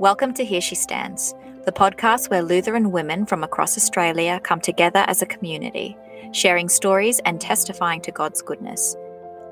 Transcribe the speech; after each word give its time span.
Welcome 0.00 0.32
to 0.34 0.44
Here 0.44 0.60
She 0.60 0.76
Stands, 0.76 1.34
the 1.64 1.72
podcast 1.72 2.30
where 2.30 2.40
Lutheran 2.40 2.92
women 2.92 3.26
from 3.26 3.42
across 3.42 3.76
Australia 3.76 4.38
come 4.44 4.60
together 4.60 5.04
as 5.08 5.22
a 5.22 5.26
community, 5.26 5.96
sharing 6.30 6.68
stories 6.68 7.18
and 7.24 7.40
testifying 7.40 8.00
to 8.02 8.12
God's 8.12 8.40
goodness. 8.40 8.94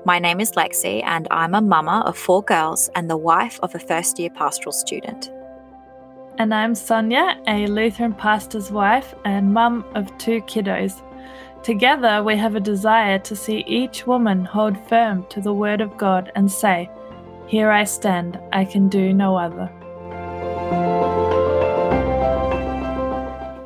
My 0.05 0.19
name 0.19 0.39
is 0.39 0.53
Lexi, 0.53 1.03
and 1.03 1.27
I'm 1.31 1.53
a 1.53 1.59
mama 1.59 2.01
of 2.05 2.17
four 2.17 2.43
girls 2.43 2.89
and 2.95 3.09
the 3.09 3.17
wife 3.17 3.59
of 3.61 3.75
a 3.75 3.79
first 3.79 4.19
year 4.19 4.29
pastoral 4.29 4.71
student. 4.71 5.29
And 6.37 6.53
I'm 6.53 6.75
Sonia, 6.75 7.41
a 7.45 7.67
Lutheran 7.67 8.13
pastor's 8.13 8.71
wife 8.71 9.13
and 9.25 9.53
mum 9.53 9.83
of 9.95 10.17
two 10.17 10.39
kiddos. 10.43 11.01
Together, 11.61 12.23
we 12.23 12.37
have 12.37 12.55
a 12.55 12.61
desire 12.61 13.19
to 13.19 13.35
see 13.35 13.65
each 13.67 14.07
woman 14.07 14.45
hold 14.45 14.77
firm 14.87 15.25
to 15.27 15.41
the 15.41 15.53
Word 15.53 15.81
of 15.81 15.97
God 15.97 16.31
and 16.35 16.49
say, 16.49 16.89
Here 17.47 17.69
I 17.69 17.83
stand, 17.83 18.39
I 18.53 18.63
can 18.63 18.87
do 18.87 19.11
no 19.11 19.35
other. 19.35 19.69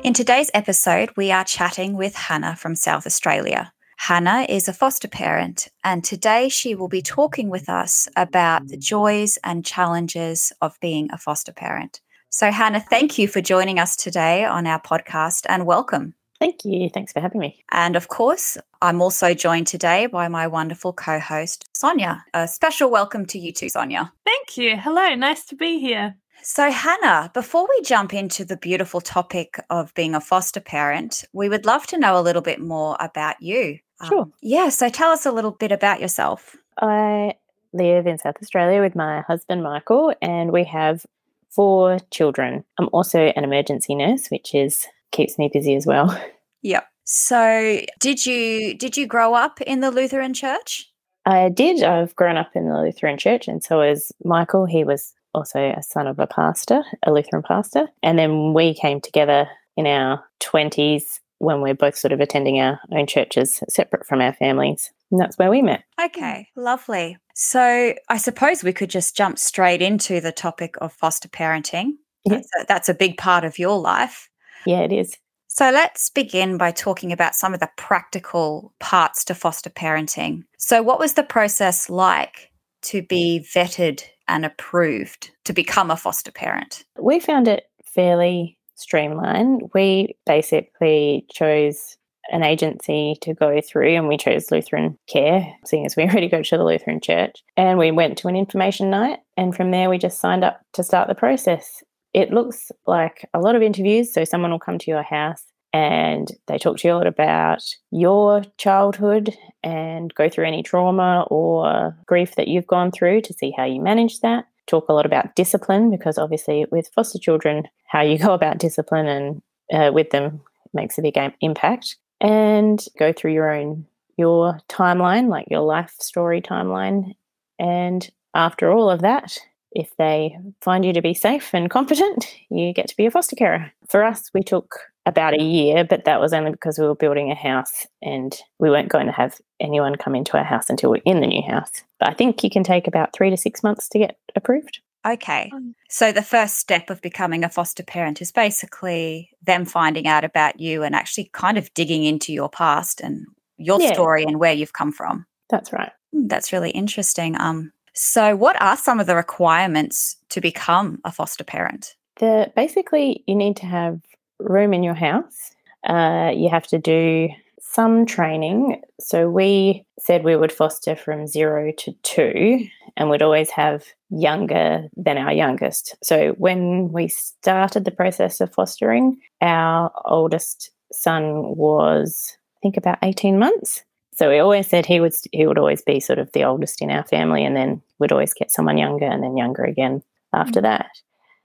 In 0.02 0.14
today's 0.14 0.50
episode, 0.52 1.12
we 1.16 1.30
are 1.30 1.44
chatting 1.44 1.96
with 1.96 2.16
Hannah 2.16 2.56
from 2.56 2.74
South 2.74 3.06
Australia. 3.06 3.72
Hannah 3.98 4.44
is 4.48 4.66
a 4.66 4.72
foster 4.72 5.06
parent, 5.06 5.68
and 5.84 6.02
today 6.02 6.48
she 6.48 6.74
will 6.74 6.88
be 6.88 7.02
talking 7.02 7.48
with 7.48 7.68
us 7.68 8.08
about 8.16 8.66
the 8.66 8.76
joys 8.76 9.38
and 9.44 9.64
challenges 9.64 10.52
of 10.60 10.76
being 10.80 11.08
a 11.12 11.18
foster 11.18 11.52
parent. 11.52 12.00
So, 12.30 12.50
Hannah, 12.50 12.80
thank 12.80 13.16
you 13.16 13.28
for 13.28 13.40
joining 13.40 13.78
us 13.78 13.94
today 13.94 14.44
on 14.44 14.66
our 14.66 14.82
podcast 14.82 15.46
and 15.48 15.66
welcome. 15.66 16.14
Thank 16.40 16.64
you. 16.64 16.90
Thanks 16.90 17.12
for 17.12 17.20
having 17.20 17.38
me. 17.40 17.62
And 17.70 17.94
of 17.94 18.08
course, 18.08 18.58
I'm 18.80 19.00
also 19.00 19.34
joined 19.34 19.68
today 19.68 20.06
by 20.06 20.26
my 20.26 20.48
wonderful 20.48 20.92
co 20.92 21.20
host, 21.20 21.64
Sonia. 21.74 22.24
A 22.34 22.48
special 22.48 22.90
welcome 22.90 23.24
to 23.26 23.38
you 23.38 23.52
too, 23.52 23.68
Sonia. 23.68 24.12
Thank 24.24 24.56
you. 24.56 24.76
Hello, 24.76 25.14
nice 25.14 25.44
to 25.44 25.54
be 25.54 25.78
here. 25.78 26.16
So, 26.44 26.70
Hannah, 26.70 27.30
before 27.34 27.68
we 27.68 27.82
jump 27.82 28.12
into 28.12 28.44
the 28.44 28.56
beautiful 28.56 29.00
topic 29.00 29.60
of 29.70 29.94
being 29.94 30.14
a 30.14 30.20
foster 30.20 30.60
parent, 30.60 31.24
we 31.32 31.48
would 31.48 31.64
love 31.64 31.86
to 31.88 31.98
know 31.98 32.18
a 32.18 32.20
little 32.20 32.42
bit 32.42 32.60
more 32.60 32.96
about 32.98 33.40
you. 33.40 33.78
Sure. 34.04 34.22
Um, 34.22 34.32
yeah, 34.42 34.68
so 34.68 34.88
tell 34.88 35.12
us 35.12 35.24
a 35.24 35.30
little 35.30 35.52
bit 35.52 35.70
about 35.70 36.00
yourself. 36.00 36.56
I 36.80 37.34
live 37.72 38.08
in 38.08 38.18
South 38.18 38.34
Australia 38.42 38.80
with 38.80 38.96
my 38.96 39.20
husband, 39.20 39.62
Michael, 39.62 40.14
and 40.20 40.50
we 40.50 40.64
have 40.64 41.06
four 41.48 41.98
children. 42.10 42.64
I'm 42.76 42.88
also 42.92 43.20
an 43.36 43.44
emergency 43.44 43.94
nurse, 43.94 44.26
which 44.28 44.52
is 44.52 44.86
keeps 45.12 45.38
me 45.38 45.48
busy 45.52 45.74
as 45.76 45.86
well. 45.86 46.16
Yep. 46.64 46.86
So, 47.02 47.80
did 47.98 48.24
you 48.24 48.74
did 48.74 48.96
you 48.96 49.08
grow 49.08 49.34
up 49.34 49.60
in 49.62 49.80
the 49.80 49.90
Lutheran 49.90 50.32
church? 50.32 50.88
I 51.26 51.48
did. 51.48 51.82
I've 51.82 52.14
grown 52.14 52.36
up 52.36 52.52
in 52.54 52.68
the 52.68 52.80
Lutheran 52.80 53.18
church, 53.18 53.48
and 53.48 53.64
so 53.64 53.82
is 53.82 54.12
Michael. 54.22 54.64
He 54.64 54.84
was 54.84 55.12
also 55.34 55.72
a 55.76 55.82
son 55.82 56.06
of 56.06 56.18
a 56.18 56.26
pastor, 56.26 56.82
a 57.04 57.12
Lutheran 57.12 57.42
pastor. 57.42 57.88
And 58.02 58.18
then 58.18 58.52
we 58.54 58.74
came 58.74 59.00
together 59.00 59.48
in 59.76 59.86
our 59.86 60.24
20s 60.40 61.20
when 61.38 61.60
we're 61.60 61.74
both 61.74 61.96
sort 61.96 62.12
of 62.12 62.20
attending 62.20 62.60
our 62.60 62.78
own 62.92 63.06
churches 63.06 63.62
separate 63.68 64.06
from 64.06 64.20
our 64.20 64.32
families. 64.32 64.90
And 65.10 65.20
that's 65.20 65.38
where 65.38 65.50
we 65.50 65.60
met. 65.60 65.82
Okay, 66.00 66.48
lovely. 66.56 67.18
So, 67.34 67.94
I 68.08 68.16
suppose 68.18 68.62
we 68.62 68.72
could 68.72 68.90
just 68.90 69.16
jump 69.16 69.38
straight 69.38 69.82
into 69.82 70.20
the 70.20 70.32
topic 70.32 70.74
of 70.80 70.92
foster 70.92 71.28
parenting. 71.28 71.92
Yeah. 72.24 72.36
That's, 72.36 72.50
a, 72.60 72.64
that's 72.68 72.88
a 72.88 72.94
big 72.94 73.16
part 73.16 73.44
of 73.44 73.58
your 73.58 73.78
life. 73.78 74.28
Yeah, 74.66 74.80
it 74.80 74.92
is. 74.92 75.16
So 75.48 75.70
let's 75.70 76.08
begin 76.08 76.56
by 76.56 76.70
talking 76.70 77.12
about 77.12 77.34
some 77.34 77.52
of 77.52 77.60
the 77.60 77.68
practical 77.76 78.72
parts 78.80 79.22
to 79.24 79.34
foster 79.34 79.68
parenting. 79.68 80.44
So, 80.56 80.82
what 80.82 80.98
was 80.98 81.12
the 81.12 81.22
process 81.22 81.90
like 81.90 82.50
to 82.82 83.02
be 83.02 83.46
vetted 83.54 84.02
and 84.28 84.44
approved 84.44 85.30
to 85.44 85.52
become 85.52 85.90
a 85.90 85.96
foster 85.96 86.32
parent? 86.32 86.84
We 86.98 87.20
found 87.20 87.48
it 87.48 87.64
fairly 87.84 88.58
streamlined. 88.74 89.70
We 89.74 90.16
basically 90.26 91.26
chose 91.32 91.96
an 92.30 92.42
agency 92.42 93.16
to 93.20 93.34
go 93.34 93.60
through 93.60 93.96
and 93.96 94.08
we 94.08 94.16
chose 94.16 94.50
Lutheran 94.50 94.98
Care, 95.08 95.46
seeing 95.64 95.84
as 95.86 95.96
we 95.96 96.02
already 96.08 96.28
go 96.28 96.42
to 96.42 96.56
the 96.56 96.64
Lutheran 96.64 97.00
Church. 97.00 97.42
And 97.56 97.78
we 97.78 97.90
went 97.90 98.18
to 98.18 98.28
an 98.28 98.36
information 98.36 98.90
night 98.90 99.20
and 99.36 99.54
from 99.54 99.70
there 99.70 99.90
we 99.90 99.98
just 99.98 100.20
signed 100.20 100.44
up 100.44 100.60
to 100.74 100.82
start 100.82 101.08
the 101.08 101.14
process. 101.14 101.82
It 102.14 102.30
looks 102.30 102.70
like 102.86 103.28
a 103.34 103.40
lot 103.40 103.56
of 103.56 103.62
interviews. 103.62 104.12
So 104.12 104.24
someone 104.24 104.50
will 104.50 104.58
come 104.58 104.78
to 104.78 104.90
your 104.90 105.02
house 105.02 105.51
and 105.72 106.30
they 106.48 106.58
talk 106.58 106.78
to 106.78 106.88
you 106.88 106.94
a 106.94 106.96
lot 106.96 107.06
about 107.06 107.62
your 107.90 108.42
childhood 108.58 109.34
and 109.62 110.14
go 110.14 110.28
through 110.28 110.46
any 110.46 110.62
trauma 110.62 111.26
or 111.30 111.96
grief 112.06 112.34
that 112.34 112.48
you've 112.48 112.66
gone 112.66 112.90
through 112.90 113.22
to 113.22 113.32
see 113.32 113.52
how 113.56 113.64
you 113.64 113.80
manage 113.80 114.20
that. 114.20 114.46
Talk 114.66 114.88
a 114.88 114.92
lot 114.92 115.06
about 115.06 115.34
discipline 115.34 115.90
because 115.90 116.18
obviously 116.18 116.66
with 116.70 116.90
foster 116.94 117.18
children, 117.18 117.68
how 117.86 118.02
you 118.02 118.18
go 118.26 118.34
about 118.34 118.58
discipline 118.58 119.06
and 119.06 119.42
uh, 119.72 119.92
with 119.92 120.10
them 120.10 120.40
makes 120.74 120.98
a 120.98 121.02
big 121.02 121.18
impact. 121.40 121.96
And 122.20 122.84
go 122.98 123.12
through 123.12 123.32
your 123.32 123.52
own 123.52 123.86
your 124.16 124.60
timeline, 124.68 125.28
like 125.28 125.46
your 125.50 125.62
life 125.62 125.94
story 125.98 126.40
timeline. 126.40 127.14
And 127.58 128.08
after 128.34 128.70
all 128.70 128.90
of 128.90 129.00
that, 129.00 129.38
if 129.72 129.96
they 129.96 130.36
find 130.60 130.84
you 130.84 130.92
to 130.92 131.02
be 131.02 131.14
safe 131.14 131.52
and 131.54 131.70
competent, 131.78 132.26
you 132.50 132.72
get 132.72 132.88
to 132.88 132.96
be 132.96 133.06
a 133.06 133.10
foster 133.10 133.34
carer. 133.34 133.72
For 133.88 134.04
us, 134.04 134.30
we 134.34 134.42
took 134.42 134.91
about 135.06 135.34
a 135.34 135.42
year, 135.42 135.84
but 135.84 136.04
that 136.04 136.20
was 136.20 136.32
only 136.32 136.50
because 136.52 136.78
we 136.78 136.86
were 136.86 136.94
building 136.94 137.30
a 137.30 137.34
house 137.34 137.86
and 138.02 138.38
we 138.58 138.70
weren't 138.70 138.88
going 138.88 139.06
to 139.06 139.12
have 139.12 139.40
anyone 139.60 139.96
come 139.96 140.14
into 140.14 140.36
our 140.36 140.44
house 140.44 140.70
until 140.70 140.90
we're 140.90 141.02
in 141.04 141.20
the 141.20 141.26
new 141.26 141.42
house. 141.42 141.82
But 141.98 142.10
I 142.10 142.14
think 142.14 142.44
you 142.44 142.50
can 142.50 142.62
take 142.62 142.86
about 142.86 143.12
three 143.12 143.30
to 143.30 143.36
six 143.36 143.62
months 143.62 143.88
to 143.90 143.98
get 143.98 144.16
approved. 144.36 144.80
Okay. 145.04 145.50
Um, 145.52 145.74
So, 145.88 146.12
the 146.12 146.22
first 146.22 146.58
step 146.58 146.88
of 146.88 147.02
becoming 147.02 147.42
a 147.42 147.48
foster 147.48 147.82
parent 147.82 148.22
is 148.22 148.30
basically 148.30 149.30
them 149.42 149.64
finding 149.64 150.06
out 150.06 150.22
about 150.24 150.60
you 150.60 150.84
and 150.84 150.94
actually 150.94 151.30
kind 151.32 151.58
of 151.58 151.74
digging 151.74 152.04
into 152.04 152.32
your 152.32 152.48
past 152.48 153.00
and 153.00 153.26
your 153.56 153.80
Yeah. 153.80 153.92
story 153.92 154.22
and 154.22 154.38
where 154.38 154.52
you've 154.52 154.72
come 154.72 154.92
from. 154.92 155.26
That's 155.50 155.72
right. 155.72 155.90
Hmm, 156.12 156.28
That's 156.28 156.52
really 156.52 156.70
interesting. 156.70 157.38
Um, 157.40 157.72
so, 157.94 158.36
what 158.36 158.60
are 158.62 158.76
some 158.76 159.00
of 159.00 159.06
the 159.08 159.16
requirements 159.16 160.16
to 160.30 160.40
become 160.40 161.00
a 161.04 161.10
foster 161.10 161.44
parent? 161.44 161.96
The 162.20 162.52
basically 162.54 163.24
you 163.26 163.34
need 163.34 163.56
to 163.56 163.66
have 163.66 164.00
room 164.44 164.74
in 164.74 164.82
your 164.82 164.94
house. 164.94 165.52
Uh, 165.86 166.32
you 166.34 166.48
have 166.48 166.66
to 166.68 166.78
do 166.78 167.28
some 167.60 168.04
training. 168.04 168.82
So 169.00 169.30
we 169.30 169.84
said 169.98 170.24
we 170.24 170.36
would 170.36 170.52
foster 170.52 170.94
from 170.94 171.26
zero 171.26 171.72
to 171.78 171.92
two, 172.02 172.66
and 172.96 173.08
we'd 173.08 173.22
always 173.22 173.50
have 173.50 173.84
younger 174.10 174.88
than 174.96 175.16
our 175.16 175.32
youngest. 175.32 175.96
So 176.02 176.32
when 176.32 176.92
we 176.92 177.08
started 177.08 177.84
the 177.84 177.90
process 177.90 178.40
of 178.40 178.52
fostering, 178.52 179.18
our 179.40 179.90
oldest 180.04 180.70
son 180.92 181.56
was, 181.56 182.36
I 182.56 182.58
think, 182.62 182.76
about 182.76 182.98
eighteen 183.02 183.38
months. 183.38 183.82
So 184.14 184.28
we 184.28 184.38
always 184.38 184.66
said 184.66 184.84
he 184.84 185.00
would 185.00 185.14
he 185.32 185.46
would 185.46 185.58
always 185.58 185.80
be 185.80 185.98
sort 185.98 186.18
of 186.18 186.30
the 186.32 186.44
oldest 186.44 186.82
in 186.82 186.90
our 186.90 187.04
family, 187.04 187.44
and 187.44 187.56
then 187.56 187.80
we'd 187.98 188.12
always 188.12 188.34
get 188.34 188.50
someone 188.50 188.76
younger, 188.76 189.06
and 189.06 189.22
then 189.22 189.36
younger 189.36 189.64
again 189.64 190.02
after 190.34 190.60
that. 190.60 190.90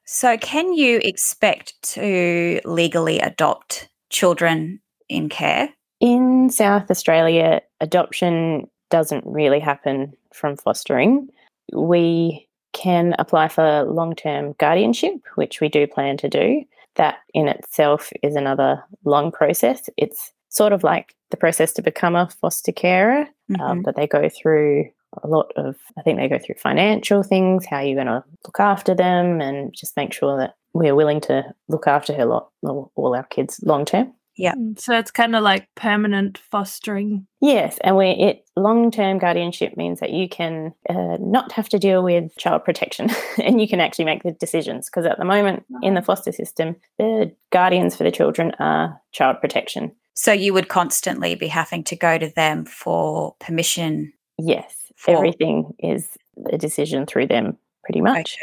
So, 0.09 0.37
can 0.37 0.73
you 0.73 0.99
expect 1.03 1.73
to 1.93 2.61
legally 2.63 3.19
adopt 3.19 3.89
children 4.09 4.79
in 5.09 5.27
care? 5.27 5.69
In 5.99 6.49
South 6.49 6.89
Australia, 6.89 7.61
adoption 7.81 8.69
doesn't 8.89 9.25
really 9.27 9.59
happen 9.59 10.13
from 10.33 10.55
fostering. 10.55 11.27
We 11.73 12.47
can 12.71 13.15
apply 13.19 13.49
for 13.49 13.83
long 13.83 14.15
term 14.15 14.53
guardianship, 14.59 15.15
which 15.35 15.59
we 15.59 15.67
do 15.67 15.85
plan 15.85 16.15
to 16.17 16.29
do. 16.29 16.63
That 16.95 17.17
in 17.33 17.49
itself 17.49 18.13
is 18.23 18.37
another 18.37 18.81
long 19.03 19.29
process. 19.31 19.89
It's 19.97 20.31
sort 20.47 20.71
of 20.71 20.83
like 20.83 21.13
the 21.31 21.37
process 21.37 21.73
to 21.73 21.81
become 21.81 22.15
a 22.15 22.29
foster 22.29 22.71
carer, 22.71 23.27
um, 23.59 23.79
Mhm. 23.79 23.83
but 23.83 23.97
they 23.97 24.07
go 24.07 24.29
through 24.29 24.89
a 25.23 25.27
lot 25.27 25.51
of, 25.55 25.75
I 25.97 26.01
think 26.01 26.19
they 26.19 26.27
go 26.27 26.39
through 26.39 26.55
financial 26.55 27.23
things, 27.23 27.65
how 27.65 27.79
you're 27.79 27.95
going 27.95 28.07
to 28.07 28.23
look 28.45 28.59
after 28.59 28.93
them, 28.93 29.41
and 29.41 29.73
just 29.73 29.97
make 29.97 30.13
sure 30.13 30.37
that 30.37 30.55
we're 30.73 30.95
willing 30.95 31.21
to 31.21 31.43
look 31.67 31.87
after 31.87 32.13
her 32.13 32.25
lot, 32.25 32.49
all 32.63 32.91
all 32.95 33.15
our 33.15 33.23
kids 33.23 33.59
long 33.63 33.85
term. 33.85 34.13
yeah 34.35 34.53
So 34.77 34.97
it's 34.97 35.11
kind 35.11 35.35
of 35.35 35.43
like 35.43 35.67
permanent 35.75 36.37
fostering. 36.37 37.25
Yes, 37.41 37.77
and 37.83 37.97
we 37.97 38.09
it 38.09 38.45
long 38.55 38.91
term 38.91 39.17
guardianship 39.17 39.75
means 39.75 39.99
that 39.99 40.11
you 40.11 40.29
can 40.29 40.73
uh, 40.89 41.17
not 41.19 41.51
have 41.53 41.69
to 41.69 41.79
deal 41.79 42.03
with 42.03 42.35
child 42.37 42.63
protection, 42.63 43.09
and 43.43 43.59
you 43.59 43.67
can 43.67 43.79
actually 43.79 44.05
make 44.05 44.23
the 44.23 44.31
decisions. 44.31 44.89
Because 44.89 45.05
at 45.05 45.17
the 45.17 45.25
moment 45.25 45.65
in 45.81 45.95
the 45.95 46.01
foster 46.01 46.31
system, 46.31 46.75
the 46.97 47.33
guardians 47.51 47.95
for 47.95 48.03
the 48.03 48.11
children 48.11 48.51
are 48.59 49.01
child 49.11 49.37
protection. 49.41 49.91
So, 50.13 50.31
you 50.31 50.51
would 50.53 50.67
constantly 50.67 51.35
be 51.35 51.47
having 51.47 51.83
to 51.85 51.95
go 51.95 52.17
to 52.17 52.27
them 52.35 52.65
for 52.65 53.35
permission. 53.39 54.13
Yes, 54.39 54.86
For- 54.97 55.11
everything 55.15 55.73
is 55.79 56.09
a 56.51 56.57
decision 56.57 57.05
through 57.05 57.27
them, 57.27 57.57
pretty 57.85 58.01
much. 58.01 58.37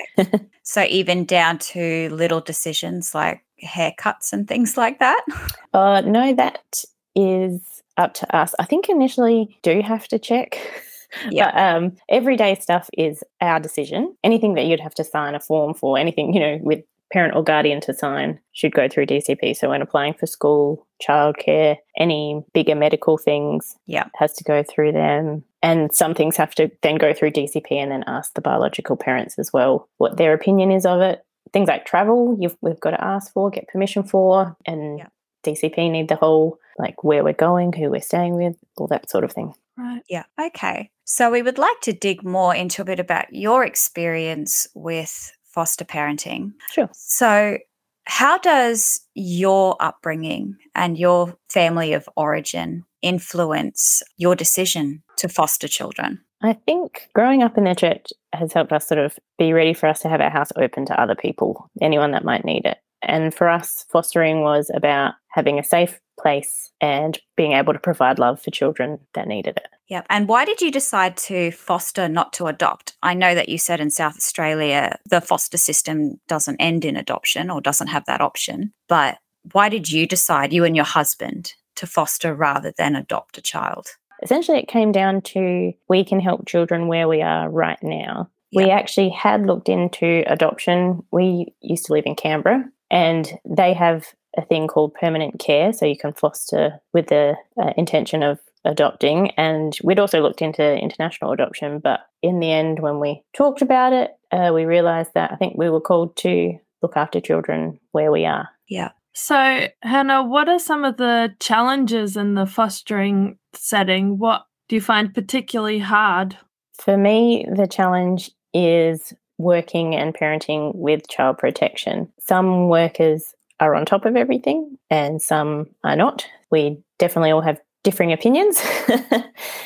So, 0.62 0.82
even 0.84 1.24
down 1.26 1.58
to 1.58 2.08
little 2.10 2.40
decisions 2.40 3.14
like 3.14 3.44
haircuts 3.62 4.32
and 4.32 4.48
things 4.48 4.76
like 4.76 4.98
that. 5.00 5.22
Uh, 5.74 6.00
no, 6.02 6.32
that 6.32 6.84
is 7.16 7.82
up 7.96 8.14
to 8.14 8.36
us. 8.36 8.54
I 8.60 8.64
think 8.64 8.88
initially 8.88 9.58
do 9.62 9.82
have 9.82 10.06
to 10.08 10.18
check 10.20 10.56
Yeah. 11.30 11.50
But 11.52 11.60
um, 11.84 11.96
everyday 12.08 12.54
stuff 12.56 12.88
is 12.96 13.22
our 13.40 13.58
decision. 13.60 14.16
Anything 14.24 14.54
that 14.54 14.66
you'd 14.66 14.80
have 14.80 14.94
to 14.94 15.04
sign 15.04 15.34
a 15.34 15.40
form 15.40 15.74
for, 15.74 15.98
anything, 15.98 16.32
you 16.34 16.40
know, 16.40 16.58
with 16.62 16.84
parent 17.12 17.36
or 17.36 17.42
guardian 17.44 17.80
to 17.82 17.94
sign 17.94 18.40
should 18.52 18.72
go 18.74 18.88
through 18.88 19.06
DCP. 19.06 19.56
So 19.56 19.68
when 19.68 19.82
applying 19.82 20.14
for 20.14 20.26
school, 20.26 20.86
childcare, 21.08 21.76
any 21.96 22.42
bigger 22.52 22.74
medical 22.74 23.16
things, 23.18 23.76
Yeah. 23.86 24.06
has 24.16 24.32
to 24.34 24.44
go 24.44 24.62
through 24.64 24.92
them. 24.92 25.44
And 25.64 25.94
some 25.94 26.14
things 26.14 26.36
have 26.36 26.54
to 26.56 26.70
then 26.82 26.96
go 26.96 27.14
through 27.14 27.30
DCP 27.30 27.72
and 27.72 27.90
then 27.90 28.04
ask 28.06 28.34
the 28.34 28.42
biological 28.42 28.96
parents 28.96 29.38
as 29.38 29.50
well 29.50 29.88
what 29.96 30.18
their 30.18 30.34
opinion 30.34 30.70
is 30.70 30.84
of 30.84 31.00
it. 31.00 31.24
Things 31.54 31.68
like 31.68 31.86
travel, 31.86 32.36
you've 32.38 32.56
we've 32.60 32.80
got 32.80 32.90
to 32.90 33.02
ask 33.02 33.32
for, 33.32 33.48
get 33.50 33.68
permission 33.68 34.02
for, 34.02 34.56
and 34.66 34.98
Yeah. 34.98 35.08
DCP 35.44 35.90
need 35.90 36.08
the 36.08 36.16
whole 36.16 36.58
like 36.78 37.02
where 37.02 37.24
we're 37.24 37.32
going, 37.32 37.72
who 37.72 37.90
we're 37.90 38.00
staying 38.00 38.34
with, 38.34 38.56
all 38.76 38.88
that 38.88 39.08
sort 39.08 39.24
of 39.24 39.32
thing. 39.32 39.54
Right. 39.76 40.02
Yeah. 40.08 40.24
Okay. 40.38 40.90
So 41.04 41.30
we 41.30 41.42
would 41.42 41.58
like 41.58 41.80
to 41.82 41.92
dig 41.92 42.22
more 42.24 42.54
into 42.54 42.82
a 42.82 42.84
bit 42.84 43.00
about 43.00 43.32
your 43.32 43.64
experience 43.64 44.66
with 44.74 45.32
foster 45.44 45.84
parenting. 45.84 46.52
Sure. 46.72 46.88
So, 46.92 47.58
how 48.06 48.36
does 48.38 49.00
your 49.14 49.76
upbringing 49.80 50.56
and 50.74 50.98
your 50.98 51.38
family 51.48 51.94
of 51.94 52.08
origin 52.16 52.84
influence 53.04 54.02
your 54.16 54.34
decision 54.34 55.02
to 55.18 55.28
foster 55.28 55.68
children? 55.68 56.20
I 56.42 56.54
think 56.54 57.08
growing 57.14 57.42
up 57.42 57.56
in 57.56 57.64
the 57.64 57.74
church 57.74 58.08
has 58.32 58.52
helped 58.52 58.72
us 58.72 58.86
sort 58.86 58.98
of 58.98 59.18
be 59.38 59.52
ready 59.52 59.72
for 59.72 59.86
us 59.86 60.00
to 60.00 60.08
have 60.08 60.20
our 60.20 60.30
house 60.30 60.50
open 60.56 60.84
to 60.86 61.00
other 61.00 61.14
people, 61.14 61.70
anyone 61.80 62.10
that 62.12 62.24
might 62.24 62.44
need 62.44 62.66
it. 62.66 62.78
And 63.02 63.34
for 63.34 63.48
us, 63.48 63.84
fostering 63.90 64.40
was 64.40 64.70
about 64.74 65.14
having 65.28 65.58
a 65.58 65.64
safe 65.64 66.00
place 66.18 66.70
and 66.80 67.18
being 67.36 67.52
able 67.52 67.72
to 67.72 67.78
provide 67.78 68.18
love 68.18 68.40
for 68.40 68.50
children 68.50 68.98
that 69.14 69.28
needed 69.28 69.56
it. 69.56 69.68
Yeah. 69.88 70.02
And 70.08 70.28
why 70.28 70.44
did 70.44 70.60
you 70.60 70.70
decide 70.70 71.16
to 71.18 71.50
foster, 71.50 72.08
not 72.08 72.32
to 72.34 72.46
adopt? 72.46 72.96
I 73.02 73.14
know 73.14 73.34
that 73.34 73.48
you 73.48 73.58
said 73.58 73.80
in 73.80 73.90
South 73.90 74.16
Australia 74.16 74.98
the 75.08 75.20
foster 75.20 75.58
system 75.58 76.20
doesn't 76.28 76.60
end 76.60 76.84
in 76.84 76.96
adoption 76.96 77.50
or 77.50 77.60
doesn't 77.60 77.88
have 77.88 78.04
that 78.06 78.20
option. 78.20 78.72
But 78.88 79.18
why 79.52 79.68
did 79.68 79.90
you 79.90 80.06
decide, 80.06 80.52
you 80.52 80.64
and 80.64 80.74
your 80.76 80.86
husband, 80.86 81.54
to 81.76 81.86
foster 81.86 82.34
rather 82.34 82.72
than 82.76 82.96
adopt 82.96 83.38
a 83.38 83.42
child? 83.42 83.96
Essentially, 84.22 84.58
it 84.58 84.68
came 84.68 84.92
down 84.92 85.22
to 85.22 85.72
we 85.88 86.04
can 86.04 86.20
help 86.20 86.46
children 86.46 86.88
where 86.88 87.08
we 87.08 87.20
are 87.20 87.48
right 87.48 87.82
now. 87.82 88.30
We 88.54 88.70
actually 88.70 89.08
had 89.08 89.46
looked 89.46 89.68
into 89.68 90.22
adoption. 90.26 91.02
We 91.10 91.52
used 91.60 91.86
to 91.86 91.92
live 91.92 92.04
in 92.06 92.14
Canberra 92.14 92.64
and 92.88 93.32
they 93.44 93.72
have 93.74 94.06
a 94.36 94.44
thing 94.44 94.68
called 94.68 94.94
permanent 94.94 95.40
care. 95.40 95.72
So 95.72 95.86
you 95.86 95.96
can 95.96 96.12
foster 96.12 96.80
with 96.92 97.08
the 97.08 97.34
uh, 97.60 97.72
intention 97.76 98.22
of 98.22 98.38
adopting. 98.64 99.30
And 99.32 99.76
we'd 99.82 99.98
also 99.98 100.20
looked 100.20 100.42
into 100.42 100.76
international 100.76 101.32
adoption. 101.32 101.80
But 101.80 102.00
in 102.22 102.40
the 102.40 102.50
end, 102.50 102.80
when 102.80 103.00
we 103.00 103.22
talked 103.36 103.62
about 103.62 103.92
it, 103.92 104.12
uh, 104.32 104.52
we 104.54 104.64
realized 104.64 105.10
that 105.14 105.32
I 105.32 105.36
think 105.36 105.56
we 105.56 105.68
were 105.68 105.80
called 105.80 106.16
to 106.18 106.56
look 106.82 106.96
after 106.96 107.20
children 107.20 107.78
where 107.92 108.10
we 108.12 108.24
are. 108.24 108.48
Yeah. 108.68 108.90
So, 109.14 109.68
Hannah, 109.82 110.24
what 110.24 110.48
are 110.48 110.58
some 110.58 110.84
of 110.84 110.96
the 110.96 111.34
challenges 111.38 112.16
in 112.16 112.34
the 112.34 112.46
fostering 112.46 113.38
setting? 113.52 114.18
What 114.18 114.44
do 114.68 114.74
you 114.74 114.80
find 114.82 115.14
particularly 115.14 115.78
hard? 115.78 116.36
For 116.74 116.96
me, 116.96 117.46
the 117.50 117.68
challenge 117.68 118.30
is 118.52 119.12
working 119.38 119.94
and 119.94 120.14
parenting 120.14 120.74
with 120.74 121.08
child 121.08 121.38
protection. 121.38 122.12
Some 122.20 122.68
workers 122.68 123.34
are 123.60 123.74
on 123.74 123.84
top 123.86 124.04
of 124.04 124.16
everything 124.16 124.76
and 124.90 125.22
some 125.22 125.68
are 125.84 125.96
not. 125.96 126.26
We 126.50 126.78
definitely 126.98 127.30
all 127.30 127.40
have 127.40 127.60
differing 127.84 128.12
opinions. 128.12 128.60
and 128.88 129.24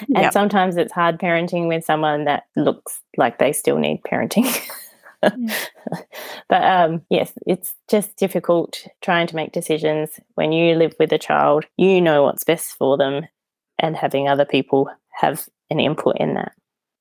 Yep. 0.09 0.33
sometimes 0.33 0.77
it's 0.77 0.93
hard 0.93 1.19
parenting 1.19 1.69
with 1.69 1.85
someone 1.85 2.25
that 2.25 2.45
looks 2.57 3.01
like 3.17 3.39
they 3.39 3.53
still 3.53 3.79
need 3.79 4.03
parenting. 4.03 4.47
but 6.49 6.63
um, 6.63 7.03
yes, 7.11 7.33
it's 7.47 7.75
just 7.91 8.17
difficult 8.17 8.87
trying 9.03 9.27
to 9.27 9.37
make 9.37 9.53
decisions 9.53 10.21
when 10.35 10.53
you 10.53 10.75
live 10.77 10.95
with 10.99 11.13
a 11.13 11.19
child. 11.19 11.65
You 11.77 12.01
know 12.01 12.23
what's 12.23 12.45
best 12.45 12.77
for 12.77 12.97
them, 12.97 13.27
and 13.79 13.97
having 13.97 14.29
other 14.29 14.45
people 14.45 14.91
have 15.21 15.49
an 15.71 15.81
input 15.81 16.17
in 16.19 16.35
that. 16.35 16.53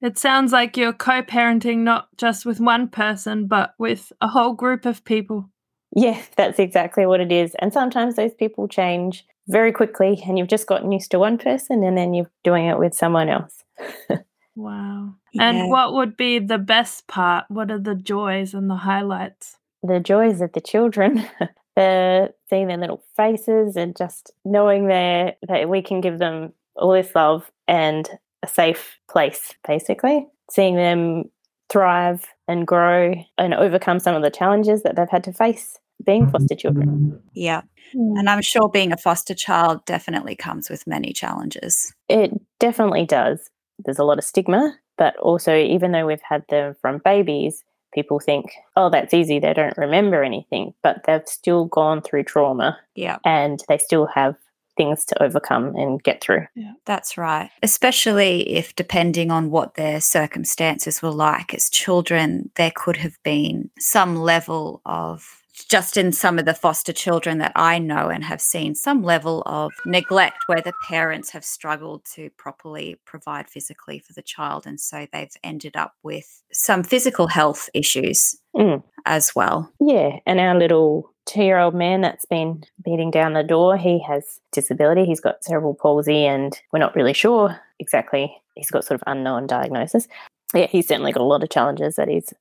It 0.02 0.18
sounds 0.18 0.52
like 0.52 0.78
you're 0.78 0.94
co 0.94 1.24
parenting 1.24 1.80
not 1.80 2.08
just 2.18 2.46
with 2.46 2.60
one 2.60 2.88
person, 2.88 3.48
but 3.48 3.74
with 3.80 4.12
a 4.22 4.28
whole 4.28 4.54
group 4.54 4.86
of 4.86 5.04
people. 5.04 5.50
Yeah, 5.96 6.22
that's 6.36 6.60
exactly 6.60 7.06
what 7.06 7.22
it 7.22 7.32
is. 7.32 7.56
And 7.60 7.74
sometimes 7.74 8.16
those 8.16 8.34
people 8.34 8.68
change 8.68 9.26
very 9.48 9.72
quickly, 9.72 10.22
and 10.28 10.38
you've 10.38 10.50
just 10.50 10.68
gotten 10.68 10.92
used 10.92 11.12
to 11.12 11.20
one 11.20 11.38
person, 11.38 11.84
and 11.84 11.98
then 11.98 12.14
you're 12.14 12.30
doing 12.44 12.66
it 12.66 12.78
with 12.78 12.94
someone 12.94 13.30
else. 13.30 13.64
Wow. 14.58 15.14
Yeah. 15.34 15.50
And 15.50 15.70
what 15.70 15.94
would 15.94 16.18
be 16.18 16.40
the 16.40 16.58
best 16.58 17.08
part? 17.08 17.46
What 17.48 17.70
are 17.70 17.80
the 17.80 17.94
joys 17.94 18.56
and 18.56 18.70
the 18.70 18.76
highlights? 18.76 19.56
The 19.84 20.00
joys 20.00 20.42
of 20.42 20.52
the 20.54 20.62
children, 20.62 21.24
the 21.76 22.34
seeing 22.50 22.68
their 22.68 22.78
little 22.78 23.04
faces, 23.16 23.76
and 23.76 23.96
just 23.96 24.32
knowing 24.44 24.88
their, 24.88 25.36
that 25.48 25.70
we 25.70 25.84
can 25.84 26.02
give 26.02 26.18
them 26.18 26.54
all 26.76 26.92
this 26.92 27.14
love 27.14 27.52
and 27.68 28.10
a 28.42 28.48
safe 28.48 28.98
place, 29.08 29.54
basically. 29.66 30.26
Seeing 30.50 30.76
them 30.76 31.26
thrive 31.70 32.26
and 32.48 32.66
grow 32.66 33.14
and 33.38 33.54
overcome 33.54 34.00
some 34.00 34.16
of 34.16 34.24
the 34.24 34.32
challenges 34.32 34.82
that 34.82 34.96
they've 34.96 35.10
had 35.10 35.24
to 35.26 35.34
face 35.34 35.78
being 36.04 36.30
foster 36.30 36.56
children. 36.56 37.22
Yeah. 37.34 37.62
Hmm. 37.92 38.18
And 38.18 38.30
I'm 38.30 38.42
sure 38.42 38.70
being 38.70 38.92
a 38.92 38.98
foster 38.98 39.34
child 39.34 39.86
definitely 39.86 40.36
comes 40.36 40.70
with 40.70 40.88
many 40.88 41.14
challenges. 41.14 41.94
It 42.10 42.32
definitely 42.60 43.06
does. 43.06 43.50
There's 43.80 44.00
a 44.00 44.04
lot 44.04 44.18
of 44.18 44.24
stigma, 44.24 44.76
but 44.98 45.16
also, 45.18 45.56
even 45.56 45.92
though 45.92 46.06
we've 46.08 46.22
had 46.28 46.44
them 46.50 46.76
from 46.82 47.00
babies, 47.04 47.64
people 47.94 48.20
think, 48.20 48.52
oh, 48.76 48.90
that's 48.90 49.14
easy. 49.14 49.40
They 49.40 49.54
don't 49.54 49.78
remember 49.78 50.24
anything, 50.24 50.74
but 50.84 51.02
they've 51.06 51.28
still 51.28 51.66
gone 51.66 52.02
through 52.02 52.24
trauma 52.26 52.78
Yeah. 52.96 53.18
and 53.26 53.64
they 53.70 53.78
still 53.78 54.08
have 54.08 54.36
things 54.76 55.06
to 55.06 55.24
overcome 55.24 55.76
and 55.76 56.04
get 56.04 56.22
through. 56.22 56.46
That's 56.86 57.18
right. 57.18 57.50
Especially 57.64 58.48
if, 58.56 58.76
depending 58.76 59.32
on 59.32 59.50
what 59.50 59.74
their 59.74 60.00
circumstances 60.00 61.02
were 61.02 61.10
like 61.10 61.54
as 61.54 61.70
children, 61.70 62.52
there 62.56 62.72
could 62.76 62.98
have 62.98 63.18
been 63.24 63.72
some 63.80 64.16
level 64.18 64.82
of, 64.86 65.42
just 65.66 65.98
in 65.98 66.12
some 66.12 66.38
of 66.38 66.46
the 66.46 66.54
foster 66.54 66.94
children 66.94 67.40
that 67.40 67.52
I 67.56 67.80
know 67.80 68.10
and 68.10 68.24
have 68.24 68.42
seen, 68.42 68.76
some 68.76 69.04
level 69.04 69.44
of 69.46 69.72
neglect 69.86 70.44
where 70.48 70.62
the 70.62 70.74
parents 70.88 71.32
have 71.32 71.44
struggled 71.44 72.06
to 72.14 72.30
properly 72.38 73.00
provide 73.06 73.50
physically 73.50 74.00
for 74.00 74.14
the 74.14 74.22
child. 74.22 74.68
And 74.68 74.80
so 74.80 75.08
they've 75.12 75.36
ended 75.44 75.76
up 75.76 75.96
with 76.04 76.44
some 76.52 76.84
physical 76.84 77.28
health 77.28 77.70
issues 77.74 78.38
Mm. 78.56 78.82
as 79.06 79.36
well. 79.36 79.72
Yeah, 79.80 80.18
and 80.26 80.40
our 80.40 80.58
little 80.58 81.12
two 81.26 81.44
year 81.44 81.60
old 81.60 81.76
man 81.76 82.02
that's 82.02 82.26
been 82.26 82.64
beating 82.84 83.12
down 83.12 83.34
the 83.34 83.44
door, 83.44 83.78
he 83.78 84.00
has 84.08 84.40
disability. 84.52 85.06
He's 85.06 85.20
got 85.20 85.44
cerebral 85.44 85.76
palsy, 85.76 86.26
and 86.26 86.60
we're 86.72 86.80
not 86.80 86.96
really 86.96 87.14
sure 87.14 87.60
exactly. 87.80 88.36
He's 88.56 88.72
got 88.72 88.84
sort 88.84 89.00
of 89.00 89.04
unknown 89.06 89.46
diagnosis. 89.46 90.08
Yeah, 90.56 90.68
he's 90.68 90.88
certainly 90.88 91.12
got 91.12 91.22
a 91.22 91.26
lot 91.26 91.44
of 91.44 91.50
challenges 91.50 91.98
that 91.98 92.08
he's 92.08 92.34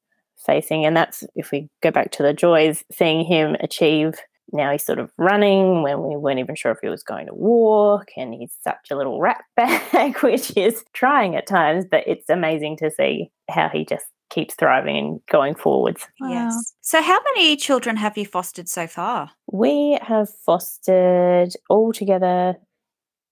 facing. 0.44 0.84
And 0.84 0.96
that's, 0.96 1.24
if 1.34 1.50
we 1.50 1.68
go 1.82 1.90
back 1.90 2.10
to 2.12 2.22
the 2.22 2.32
joys, 2.32 2.84
seeing 2.92 3.24
him 3.24 3.56
achieve. 3.60 4.14
Now 4.52 4.70
he's 4.70 4.84
sort 4.84 5.00
of 5.00 5.10
running 5.18 5.82
when 5.82 6.04
we 6.04 6.16
weren't 6.16 6.38
even 6.38 6.54
sure 6.54 6.70
if 6.70 6.78
he 6.80 6.88
was 6.88 7.02
going 7.02 7.26
to 7.26 7.34
walk, 7.34 8.10
and 8.16 8.32
he's 8.32 8.52
such 8.62 8.90
a 8.92 8.96
little 8.96 9.20
rat 9.20 9.42
bag, 9.56 10.18
which 10.22 10.56
is 10.56 10.84
trying 10.92 11.34
at 11.34 11.48
times, 11.48 11.84
but 11.90 12.04
it's 12.06 12.30
amazing 12.30 12.76
to 12.78 12.90
see 12.90 13.30
how 13.50 13.68
he 13.68 13.84
just 13.84 14.06
keeps 14.30 14.54
thriving 14.54 14.96
and 14.96 15.20
going 15.30 15.54
forwards. 15.54 16.06
Wow. 16.20 16.30
Yes. 16.30 16.74
So, 16.80 17.02
how 17.02 17.18
many 17.34 17.56
children 17.56 17.96
have 17.96 18.16
you 18.16 18.24
fostered 18.24 18.68
so 18.68 18.86
far? 18.86 19.30
We 19.50 19.98
have 20.02 20.28
fostered 20.44 21.52
altogether 21.68 22.56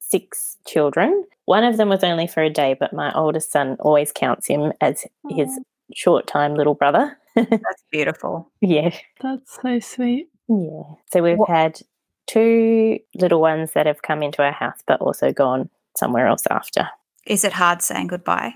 six 0.00 0.56
children. 0.66 1.24
One 1.46 1.64
of 1.64 1.76
them 1.76 1.88
was 1.88 2.02
only 2.02 2.26
for 2.26 2.42
a 2.42 2.50
day, 2.50 2.76
but 2.78 2.92
my 2.92 3.12
oldest 3.14 3.52
son 3.52 3.76
always 3.80 4.12
counts 4.12 4.46
him 4.46 4.72
as 4.80 5.04
his 5.28 5.48
Aw, 5.48 5.62
short 5.94 6.26
time 6.26 6.54
little 6.54 6.74
brother. 6.74 7.18
That's 7.36 7.84
beautiful. 7.90 8.50
yeah. 8.60 8.94
that's 9.20 9.58
so 9.60 9.80
sweet. 9.80 10.28
Yeah. 10.48 10.82
So 11.12 11.22
we've 11.22 11.36
What- 11.38 11.48
had 11.50 11.80
two 12.26 12.98
little 13.16 13.40
ones 13.40 13.72
that 13.72 13.86
have 13.86 14.02
come 14.02 14.22
into 14.22 14.42
our 14.42 14.52
house, 14.52 14.78
but 14.86 15.00
also 15.00 15.32
gone 15.32 15.68
somewhere 15.96 16.26
else 16.26 16.44
after. 16.50 16.88
Is 17.26 17.44
it 17.44 17.52
hard 17.52 17.82
saying 17.82 18.06
goodbye? 18.08 18.54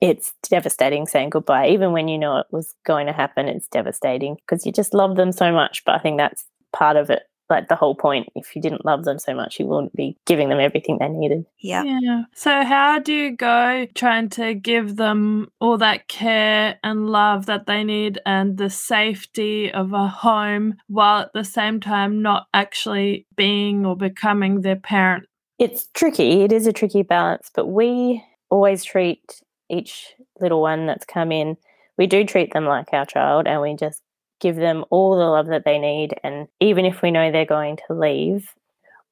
It's 0.00 0.32
devastating 0.48 1.06
saying 1.06 1.30
goodbye. 1.30 1.68
Even 1.68 1.92
when 1.92 2.08
you 2.08 2.18
know 2.18 2.38
it 2.38 2.46
was 2.50 2.74
going 2.86 3.06
to 3.06 3.12
happen, 3.12 3.48
it's 3.48 3.68
devastating 3.68 4.36
because 4.36 4.64
you 4.64 4.72
just 4.72 4.94
love 4.94 5.16
them 5.16 5.32
so 5.32 5.52
much. 5.52 5.84
But 5.84 5.96
I 5.96 5.98
think 5.98 6.18
that's 6.18 6.44
part 6.72 6.96
of 6.96 7.10
it. 7.10 7.22
Like 7.50 7.68
the 7.68 7.76
whole 7.76 7.94
point. 7.94 8.28
If 8.34 8.54
you 8.54 8.62
didn't 8.62 8.84
love 8.84 9.04
them 9.04 9.18
so 9.18 9.34
much, 9.34 9.58
you 9.58 9.66
wouldn't 9.66 9.94
be 9.94 10.16
giving 10.24 10.48
them 10.48 10.60
everything 10.60 10.98
they 10.98 11.08
needed. 11.08 11.44
Yeah. 11.58 11.82
Yeah. 11.82 12.22
So, 12.34 12.64
how 12.64 13.00
do 13.00 13.12
you 13.12 13.36
go 13.36 13.86
trying 13.94 14.28
to 14.30 14.54
give 14.54 14.96
them 14.96 15.50
all 15.60 15.76
that 15.78 16.08
care 16.08 16.78
and 16.84 17.10
love 17.10 17.46
that 17.46 17.66
they 17.66 17.84
need 17.84 18.20
and 18.24 18.56
the 18.56 18.70
safety 18.70 19.72
of 19.72 19.92
a 19.92 20.06
home 20.06 20.76
while 20.86 21.22
at 21.22 21.32
the 21.34 21.44
same 21.44 21.80
time 21.80 22.22
not 22.22 22.46
actually 22.54 23.26
being 23.36 23.84
or 23.84 23.96
becoming 23.96 24.60
their 24.60 24.76
parent? 24.76 25.24
It's 25.58 25.88
tricky. 25.92 26.42
It 26.42 26.52
is 26.52 26.66
a 26.66 26.72
tricky 26.72 27.02
balance, 27.02 27.50
but 27.54 27.66
we 27.66 28.24
always 28.50 28.84
treat 28.84 29.42
each 29.70 30.14
little 30.40 30.60
one 30.60 30.86
that's 30.86 31.04
come 31.04 31.32
in, 31.32 31.56
we 31.96 32.06
do 32.06 32.24
treat 32.24 32.52
them 32.52 32.66
like 32.66 32.92
our 32.92 33.06
child 33.06 33.46
and 33.46 33.60
we 33.60 33.74
just 33.76 34.02
give 34.40 34.56
them 34.56 34.84
all 34.90 35.16
the 35.16 35.24
love 35.24 35.46
that 35.46 35.64
they 35.64 35.78
need. 35.78 36.14
And 36.24 36.48
even 36.58 36.84
if 36.84 37.02
we 37.02 37.10
know 37.10 37.30
they're 37.30 37.44
going 37.44 37.78
to 37.86 37.94
leave, 37.94 38.54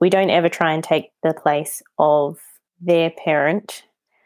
we 0.00 0.10
don't 0.10 0.30
ever 0.30 0.48
try 0.48 0.72
and 0.72 0.82
take 0.82 1.12
the 1.22 1.34
place 1.34 1.82
of 1.98 2.38
their 2.80 3.10
parent 3.10 3.84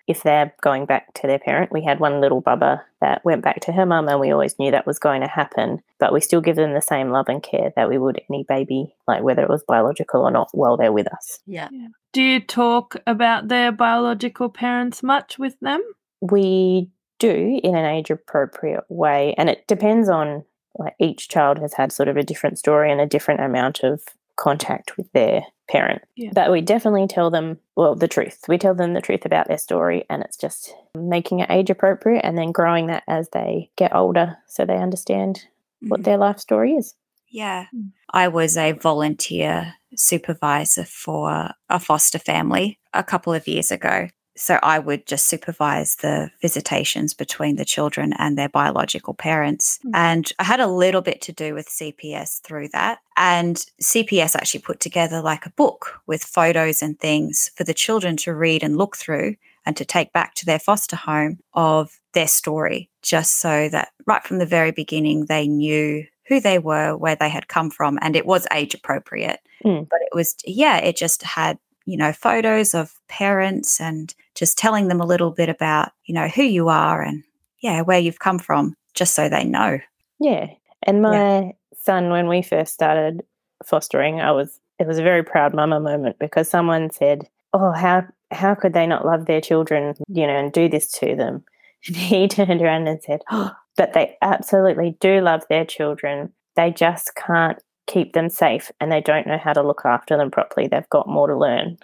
if 0.09 0.23
they're 0.23 0.52
going 0.62 0.85
back 0.85 1.14
to 1.14 1.26
their 1.26 1.38
parent. 1.38 1.73
We 1.73 1.85
had 1.85 2.00
one 2.00 2.21
little 2.21 2.42
bubba 2.42 2.82
that 3.00 3.25
went 3.25 3.42
back 3.42 3.61
to 3.61 3.73
her 3.73 3.87
mum, 3.87 4.09
and 4.09 4.21
we 4.21 4.32
always 4.32 4.59
knew 4.59 4.71
that 4.71 4.87
was 4.87 4.99
going 4.99 5.21
to 5.21 5.28
happen. 5.28 5.80
But 5.99 6.12
we 6.12 6.21
still 6.21 6.40
give 6.40 6.56
them 6.56 6.75
the 6.75 6.82
same 6.82 7.11
love 7.11 7.26
and 7.28 7.42
care 7.42 7.73
that 7.76 7.88
we 7.88 7.99
would 7.99 8.21
any 8.28 8.44
baby, 8.49 8.94
like 9.06 9.23
whether 9.23 9.42
it 9.42 9.49
was 9.49 9.64
biological 9.66 10.23
or 10.23 10.30
not, 10.30 10.49
while 10.52 10.76
they're 10.76 10.92
with 10.92 11.06
us. 11.12 11.38
Yeah. 11.47 11.68
Do 12.12 12.23
you 12.23 12.40
talk 12.40 12.97
about 13.06 13.49
their 13.49 13.73
biological 13.73 14.49
parents 14.49 15.02
much 15.02 15.38
with 15.38 15.59
them? 15.61 15.82
We 16.21 16.90
do 17.18 17.61
in 17.62 17.76
an 17.76 17.87
age 17.87 18.11
appropriate 18.11 18.85
way, 18.88 19.35
and 19.38 19.49
it 19.49 19.66
depends 19.68 20.09
on 20.09 20.44
like 20.76 20.95
each 20.99 21.29
child 21.29 21.59
has 21.59 21.75
had 21.75 21.93
sort 21.93 22.09
of 22.09 22.17
a 22.17 22.23
different 22.23 22.59
story 22.59 22.91
and 22.91 23.00
a 23.00 23.07
different 23.07 23.41
amount 23.41 23.83
of 23.83 24.02
contact 24.37 24.97
with 24.97 25.11
their 25.12 25.43
parent. 25.71 26.02
Yeah. 26.17 26.31
But 26.35 26.50
we 26.50 26.61
definitely 26.61 27.07
tell 27.07 27.31
them, 27.31 27.59
well, 27.76 27.95
the 27.95 28.09
truth. 28.09 28.41
We 28.49 28.59
tell 28.59 28.75
them 28.75 28.95
the 28.95 29.00
truth 29.00 29.25
about 29.25 29.47
their 29.49 29.59
story, 29.59 30.05
and 30.11 30.23
it's 30.23 30.37
just 30.37 30.75
making 30.97 31.41
it 31.41 31.50
age 31.50 31.71
appropriate 31.71 32.23
and 32.25 32.37
then 32.37 32.50
growing 32.52 32.87
that 32.88 33.02
as 33.07 33.29
they 33.31 33.71
get 33.76 33.95
older 33.95 34.37
so 34.47 34.64
they 34.64 34.76
understand 34.79 35.45
what 35.81 36.00
Mhm. 36.00 36.05
their 36.05 36.17
life 36.19 36.38
story 36.38 36.73
is. 36.75 36.95
Yeah. 37.29 37.67
Mm. 37.75 37.93
I 38.12 38.29
was 38.29 38.57
a 38.57 38.73
volunteer 38.73 39.75
supervisor 39.97 40.85
for 40.85 41.50
a 41.69 41.79
foster 41.81 42.19
family 42.19 42.79
a 42.93 43.02
couple 43.02 43.33
of 43.33 43.47
years 43.49 43.71
ago. 43.71 44.09
So 44.36 44.58
I 44.62 44.78
would 44.78 45.06
just 45.06 45.26
supervise 45.26 45.96
the 45.96 46.30
visitations 46.40 47.14
between 47.14 47.56
the 47.56 47.64
children 47.64 48.14
and 48.18 48.36
their 48.36 48.48
biological 48.48 49.14
parents. 49.14 49.78
Mm. 49.84 49.90
And 49.94 50.32
I 50.38 50.44
had 50.44 50.60
a 50.60 50.66
little 50.66 51.02
bit 51.02 51.20
to 51.22 51.32
do 51.32 51.54
with 51.54 51.68
CPS 51.68 52.40
through 52.40 52.68
that. 52.68 53.00
And 53.16 53.64
CPS 53.82 54.34
actually 54.34 54.60
put 54.60 54.80
together 54.80 55.20
like 55.20 55.44
a 55.44 55.50
book 55.50 56.00
with 56.06 56.24
photos 56.24 56.82
and 56.82 56.98
things 56.98 57.50
for 57.56 57.64
the 57.64 57.74
children 57.74 58.16
to 58.18 58.34
read 58.34 58.62
and 58.62 58.78
look 58.78 58.96
through 58.96 59.36
and 59.64 59.76
to 59.76 59.84
take 59.84 60.12
back 60.12 60.34
to 60.34 60.46
their 60.46 60.58
foster 60.58 60.96
home 60.96 61.38
of 61.54 62.00
their 62.14 62.26
story, 62.26 62.90
just 63.02 63.38
so 63.38 63.68
that 63.68 63.90
right 64.06 64.24
from 64.24 64.38
the 64.38 64.46
very 64.46 64.72
beginning 64.72 65.26
they 65.26 65.46
knew 65.46 66.04
who 66.26 66.40
they 66.40 66.58
were, 66.58 66.96
where 66.96 67.16
they 67.16 67.28
had 67.28 67.48
come 67.48 67.70
from, 67.70 67.98
and 68.00 68.16
it 68.16 68.26
was 68.26 68.46
age 68.52 68.74
appropriate. 68.74 69.40
Mm. 69.64 69.88
But 69.88 70.00
it 70.02 70.14
was, 70.14 70.34
yeah, 70.44 70.78
it 70.78 70.96
just 70.96 71.22
had, 71.22 71.58
you 71.84 71.96
know, 71.96 72.12
photos 72.12 72.74
of 72.74 72.92
parents 73.12 73.81
and 73.81 74.14
just 74.35 74.57
telling 74.57 74.88
them 74.88 75.00
a 75.00 75.07
little 75.07 75.31
bit 75.31 75.50
about, 75.50 75.92
you 76.07 76.14
know, 76.14 76.28
who 76.28 76.42
you 76.42 76.69
are 76.69 77.02
and, 77.02 77.23
yeah, 77.61 77.83
where 77.83 77.99
you've 77.99 78.19
come 78.19 78.38
from, 78.38 78.75
just 78.95 79.14
so 79.14 79.28
they 79.28 79.45
know. 79.45 79.78
Yeah. 80.19 80.47
And 80.85 81.02
my 81.02 81.52
son, 81.76 82.11
when 82.11 82.26
we 82.28 82.42
first 82.42 82.73
started 82.73 83.23
fostering, 83.64 84.21
I 84.21 84.33
was 84.33 84.59
it 84.78 84.87
was 84.87 84.99
a 84.99 85.02
very 85.02 85.23
proud 85.23 85.54
mama 85.54 85.78
moment 85.78 86.16
because 86.19 86.49
someone 86.49 86.90
said, 86.90 87.28
Oh, 87.52 87.73
how 87.73 88.04
how 88.31 88.54
could 88.54 88.73
they 88.73 88.87
not 88.87 89.04
love 89.04 89.26
their 89.26 89.40
children, 89.40 89.95
you 90.09 90.26
know, 90.26 90.37
and 90.37 90.52
do 90.52 90.69
this 90.69 90.90
to 90.92 91.14
them? 91.14 91.45
And 91.88 91.97
he 91.97 92.28
turned 92.28 92.62
around 92.62 92.87
and 92.87 93.02
said, 93.02 93.23
Oh, 93.31 93.52
but 93.76 93.92
they 93.92 94.16
absolutely 94.23 94.97
do 95.00 95.21
love 95.21 95.42
their 95.49 95.64
children. 95.64 96.33
They 96.54 96.71
just 96.71 97.14
can't 97.16 97.59
keep 97.86 98.12
them 98.12 98.28
safe 98.28 98.70
and 98.80 98.90
they 98.92 99.00
don't 99.00 99.26
know 99.26 99.38
how 99.38 99.52
to 99.52 99.62
look 99.62 99.82
after 99.84 100.16
them 100.16 100.30
properly. 100.30 100.68
They've 100.68 100.88
got 100.90 101.08
more 101.08 101.26
to 101.26 101.36
learn. 101.36 101.76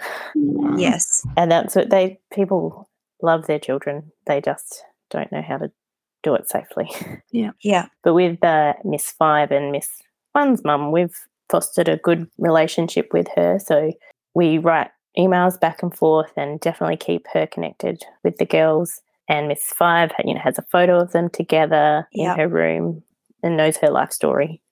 Yes. 0.76 1.26
And 1.36 1.50
that's 1.50 1.74
what 1.74 1.90
they 1.90 2.20
people 2.32 2.88
love 3.22 3.46
their 3.46 3.58
children. 3.58 4.12
They 4.26 4.40
just 4.40 4.84
don't 5.10 5.30
know 5.32 5.42
how 5.42 5.58
to 5.58 5.70
do 6.22 6.34
it 6.34 6.48
safely. 6.48 6.90
Yeah. 7.30 7.50
Yeah. 7.62 7.86
But 8.04 8.14
with 8.14 8.42
uh, 8.42 8.74
Miss 8.84 9.10
Five 9.10 9.50
and 9.50 9.70
Miss 9.72 9.88
One's 10.34 10.64
mum, 10.64 10.92
we've 10.92 11.14
fostered 11.50 11.88
a 11.88 11.96
good 11.98 12.26
relationship 12.38 13.12
with 13.12 13.26
her. 13.36 13.58
So 13.58 13.92
we 14.34 14.58
write 14.58 14.90
emails 15.18 15.58
back 15.60 15.82
and 15.82 15.94
forth 15.94 16.32
and 16.36 16.60
definitely 16.60 16.96
keep 16.96 17.26
her 17.32 17.46
connected 17.46 18.02
with 18.24 18.36
the 18.38 18.46
girls. 18.46 19.00
And 19.28 19.48
Miss 19.48 19.62
Five, 19.64 20.12
you 20.24 20.32
know, 20.34 20.40
has 20.40 20.58
a 20.58 20.62
photo 20.70 20.98
of 21.00 21.12
them 21.12 21.28
together 21.28 22.08
Yep. 22.12 22.32
in 22.36 22.40
her 22.40 22.48
room 22.48 23.02
and 23.42 23.56
knows 23.56 23.76
her 23.78 23.90
life 23.90 24.12
story. 24.12 24.62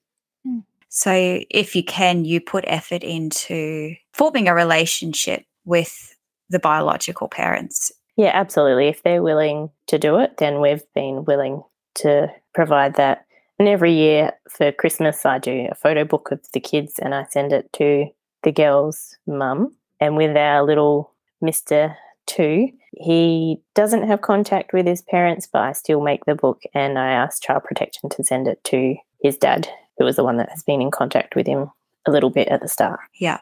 So 0.89 1.11
if 1.49 1.75
you 1.75 1.83
can, 1.83 2.25
you 2.25 2.39
put 2.39 2.63
effort 2.67 3.03
into 3.03 3.95
forming 4.13 4.47
a 4.47 4.55
relationship 4.55 5.43
with 5.65 6.15
the 6.49 6.59
biological 6.59 7.27
parents. 7.27 7.91
Yeah, 8.15 8.31
absolutely. 8.33 8.87
If 8.87 9.03
they're 9.03 9.21
willing 9.21 9.69
to 9.87 9.99
do 9.99 10.17
it, 10.19 10.37
then 10.37 10.59
we've 10.59 10.83
been 10.95 11.25
willing 11.25 11.61
to 11.95 12.27
provide 12.53 12.95
that. 12.95 13.25
And 13.59 13.67
every 13.67 13.93
year 13.93 14.33
for 14.49 14.71
Christmas, 14.71 15.25
I 15.25 15.39
do 15.39 15.67
a 15.69 15.75
photo 15.75 16.03
book 16.03 16.31
of 16.31 16.39
the 16.53 16.59
kids 16.59 16.99
and 16.99 17.13
I 17.13 17.25
send 17.29 17.53
it 17.53 17.71
to 17.73 18.05
the 18.43 18.51
girl's 18.51 19.17
mum. 19.27 19.75
And 19.99 20.15
with 20.15 20.35
our 20.35 20.63
little 20.63 21.13
Mr. 21.43 21.95
Two, 22.27 22.69
he 22.91 23.61
doesn't 23.73 24.07
have 24.07 24.21
contact 24.21 24.73
with 24.73 24.85
his 24.85 25.01
parents, 25.01 25.47
but 25.51 25.61
I 25.61 25.71
still 25.71 26.01
make 26.01 26.25
the 26.25 26.35
book 26.35 26.61
and 26.73 26.97
I 26.99 27.11
ask 27.11 27.41
Child 27.41 27.63
Protection 27.63 28.09
to 28.09 28.23
send 28.23 28.47
it 28.47 28.63
to 28.65 28.95
his 29.21 29.37
dad, 29.37 29.67
who 29.97 30.05
was 30.05 30.15
the 30.15 30.23
one 30.23 30.37
that 30.37 30.49
has 30.49 30.63
been 30.63 30.81
in 30.81 30.91
contact 30.91 31.35
with 31.35 31.47
him 31.47 31.69
a 32.05 32.11
little 32.11 32.29
bit 32.29 32.47
at 32.47 32.61
the 32.61 32.67
start. 32.67 32.99
Yeah. 33.19 33.39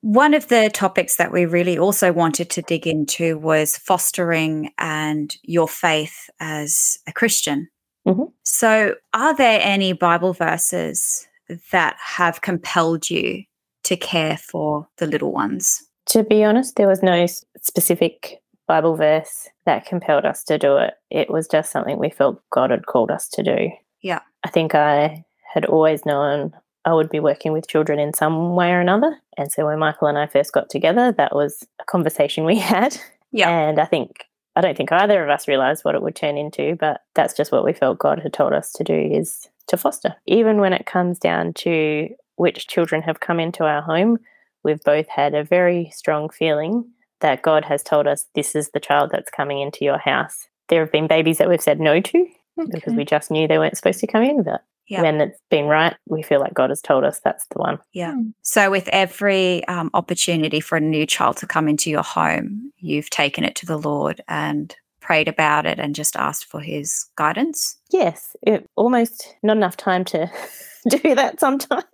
One 0.00 0.34
of 0.34 0.48
the 0.48 0.70
topics 0.72 1.16
that 1.16 1.32
we 1.32 1.46
really 1.46 1.78
also 1.78 2.12
wanted 2.12 2.50
to 2.50 2.62
dig 2.62 2.86
into 2.86 3.38
was 3.38 3.76
fostering 3.76 4.72
and 4.78 5.34
your 5.42 5.68
faith 5.68 6.28
as 6.40 6.98
a 7.06 7.12
Christian. 7.12 7.68
Mhm. 8.06 8.32
So, 8.44 8.94
are 9.14 9.34
there 9.34 9.60
any 9.62 9.92
Bible 9.92 10.32
verses 10.32 11.26
that 11.72 11.96
have 11.98 12.40
compelled 12.40 13.10
you 13.10 13.44
to 13.84 13.96
care 13.96 14.36
for 14.36 14.88
the 14.98 15.06
little 15.06 15.32
ones? 15.32 15.82
To 16.06 16.22
be 16.22 16.44
honest, 16.44 16.76
there 16.76 16.88
was 16.88 17.02
no 17.02 17.26
specific 17.60 18.40
Bible 18.68 18.96
verse 18.96 19.48
that 19.64 19.86
compelled 19.86 20.24
us 20.24 20.44
to 20.44 20.58
do 20.58 20.76
it. 20.76 20.94
It 21.10 21.30
was 21.30 21.48
just 21.48 21.72
something 21.72 21.98
we 21.98 22.10
felt 22.10 22.42
God 22.50 22.70
had 22.70 22.86
called 22.86 23.10
us 23.10 23.28
to 23.30 23.42
do. 23.42 23.70
Yeah. 24.02 24.20
I 24.44 24.50
think 24.50 24.74
I 24.74 25.24
had 25.56 25.64
always 25.64 26.04
known 26.04 26.52
I 26.84 26.92
would 26.92 27.08
be 27.08 27.18
working 27.18 27.52
with 27.52 27.66
children 27.66 27.98
in 27.98 28.12
some 28.12 28.54
way 28.54 28.70
or 28.72 28.80
another. 28.80 29.16
And 29.38 29.50
so 29.50 29.64
when 29.64 29.78
Michael 29.78 30.06
and 30.06 30.18
I 30.18 30.26
first 30.26 30.52
got 30.52 30.68
together, 30.68 31.12
that 31.12 31.34
was 31.34 31.66
a 31.80 31.84
conversation 31.84 32.44
we 32.44 32.58
had. 32.74 32.96
Yeah. 33.32 33.48
And 33.48 33.80
I 33.80 33.86
think, 33.86 34.26
I 34.54 34.60
don't 34.60 34.76
think 34.76 34.92
either 34.92 35.24
of 35.24 35.30
us 35.30 35.48
realized 35.48 35.82
what 35.82 35.94
it 35.94 36.02
would 36.02 36.14
turn 36.14 36.36
into, 36.36 36.76
but 36.78 37.00
that's 37.14 37.34
just 37.34 37.52
what 37.52 37.64
we 37.64 37.72
felt 37.72 37.98
God 37.98 38.20
had 38.20 38.34
told 38.34 38.52
us 38.52 38.70
to 38.72 38.84
do 38.84 38.94
is 38.94 39.48
to 39.68 39.78
foster. 39.78 40.14
Even 40.26 40.60
when 40.60 40.74
it 40.74 40.84
comes 40.84 41.18
down 41.18 41.54
to 41.54 42.10
which 42.36 42.68
children 42.68 43.00
have 43.00 43.20
come 43.20 43.40
into 43.40 43.64
our 43.64 43.80
home, 43.80 44.18
we've 44.62 44.84
both 44.84 45.08
had 45.08 45.34
a 45.34 45.42
very 45.42 45.90
strong 45.94 46.28
feeling 46.28 46.84
that 47.20 47.40
God 47.40 47.64
has 47.64 47.82
told 47.82 48.06
us 48.06 48.26
this 48.34 48.54
is 48.54 48.70
the 48.70 48.80
child 48.80 49.08
that's 49.10 49.30
coming 49.30 49.60
into 49.60 49.86
your 49.86 49.98
house. 49.98 50.48
There 50.68 50.80
have 50.80 50.92
been 50.92 51.06
babies 51.06 51.38
that 51.38 51.48
we've 51.48 51.62
said 51.62 51.80
no 51.80 51.98
to 51.98 52.26
because 52.70 52.92
we 52.92 53.06
just 53.06 53.30
knew 53.30 53.48
they 53.48 53.58
weren't 53.58 53.76
supposed 53.76 54.00
to 54.00 54.06
come 54.06 54.22
in, 54.22 54.42
but 54.42 54.62
Yeah. 54.88 55.02
when 55.02 55.20
it's 55.20 55.40
been 55.50 55.66
right, 55.66 55.96
we 56.06 56.22
feel 56.22 56.40
like 56.40 56.54
God 56.54 56.70
has 56.70 56.80
told 56.80 57.04
us 57.04 57.20
that's 57.20 57.46
the 57.46 57.58
one. 57.58 57.78
Yeah. 57.92 58.12
Mm. 58.12 58.34
So, 58.42 58.70
with 58.70 58.88
every 58.88 59.66
um, 59.66 59.90
opportunity 59.94 60.60
for 60.60 60.76
a 60.76 60.80
new 60.80 61.06
child 61.06 61.38
to 61.38 61.46
come 61.46 61.68
into 61.68 61.90
your 61.90 62.04
home, 62.04 62.72
you've 62.78 63.10
taken 63.10 63.44
it 63.44 63.56
to 63.56 63.66
the 63.66 63.78
Lord 63.78 64.20
and 64.28 64.74
prayed 65.06 65.28
about 65.28 65.66
it 65.66 65.78
and 65.78 65.94
just 65.94 66.16
asked 66.16 66.46
for 66.46 66.60
his 66.60 67.06
guidance. 67.16 67.78
Yes, 67.90 68.34
it 68.42 68.68
almost 68.74 69.36
not 69.42 69.56
enough 69.56 69.76
time 69.76 70.04
to 70.06 70.28
do 70.88 71.14
that 71.14 71.38
sometimes. 71.38 71.84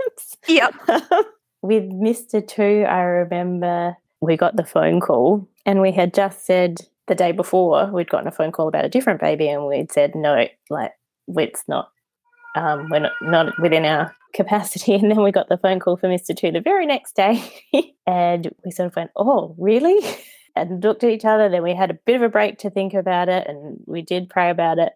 Yep. 0.48 0.74
With 1.62 1.84
Mr. 1.90 2.46
Two, 2.46 2.84
I 2.88 3.02
remember 3.02 3.96
we 4.20 4.36
got 4.36 4.56
the 4.56 4.64
phone 4.64 5.00
call 5.00 5.46
and 5.66 5.80
we 5.80 5.92
had 5.92 6.14
just 6.14 6.46
said 6.46 6.80
the 7.06 7.14
day 7.14 7.32
before 7.32 7.90
we'd 7.92 8.10
gotten 8.10 8.26
a 8.26 8.32
phone 8.32 8.50
call 8.50 8.66
about 8.66 8.84
a 8.84 8.88
different 8.88 9.20
baby 9.20 9.48
and 9.48 9.66
we'd 9.66 9.92
said 9.92 10.14
no, 10.14 10.46
like 10.70 10.92
it's 11.28 11.64
not 11.68 11.91
um, 12.54 12.88
we're 12.90 13.00
not, 13.00 13.12
not 13.22 13.58
within 13.58 13.84
our 13.84 14.14
capacity. 14.32 14.94
And 15.02 15.10
then 15.10 15.22
we 15.22 15.32
got 15.32 15.48
the 15.48 15.58
phone 15.58 15.80
call 15.80 15.96
for 15.96 16.08
Mr. 16.08 16.36
Two 16.36 16.50
the 16.50 16.60
very 16.60 16.86
next 16.86 17.16
day. 17.16 17.42
and 18.06 18.54
we 18.64 18.70
sort 18.70 18.88
of 18.88 18.96
went, 18.96 19.10
oh, 19.16 19.54
really? 19.58 20.00
And 20.54 20.84
looked 20.84 21.02
at 21.02 21.08
each 21.08 21.24
other. 21.24 21.48
Then 21.48 21.62
we 21.62 21.74
had 21.74 21.90
a 21.90 21.94
bit 21.94 22.14
of 22.14 22.20
a 22.20 22.28
break 22.28 22.58
to 22.58 22.68
think 22.68 22.92
about 22.92 23.30
it 23.30 23.46
and 23.46 23.78
we 23.86 24.02
did 24.02 24.28
pray 24.28 24.50
about 24.50 24.78
it. 24.78 24.92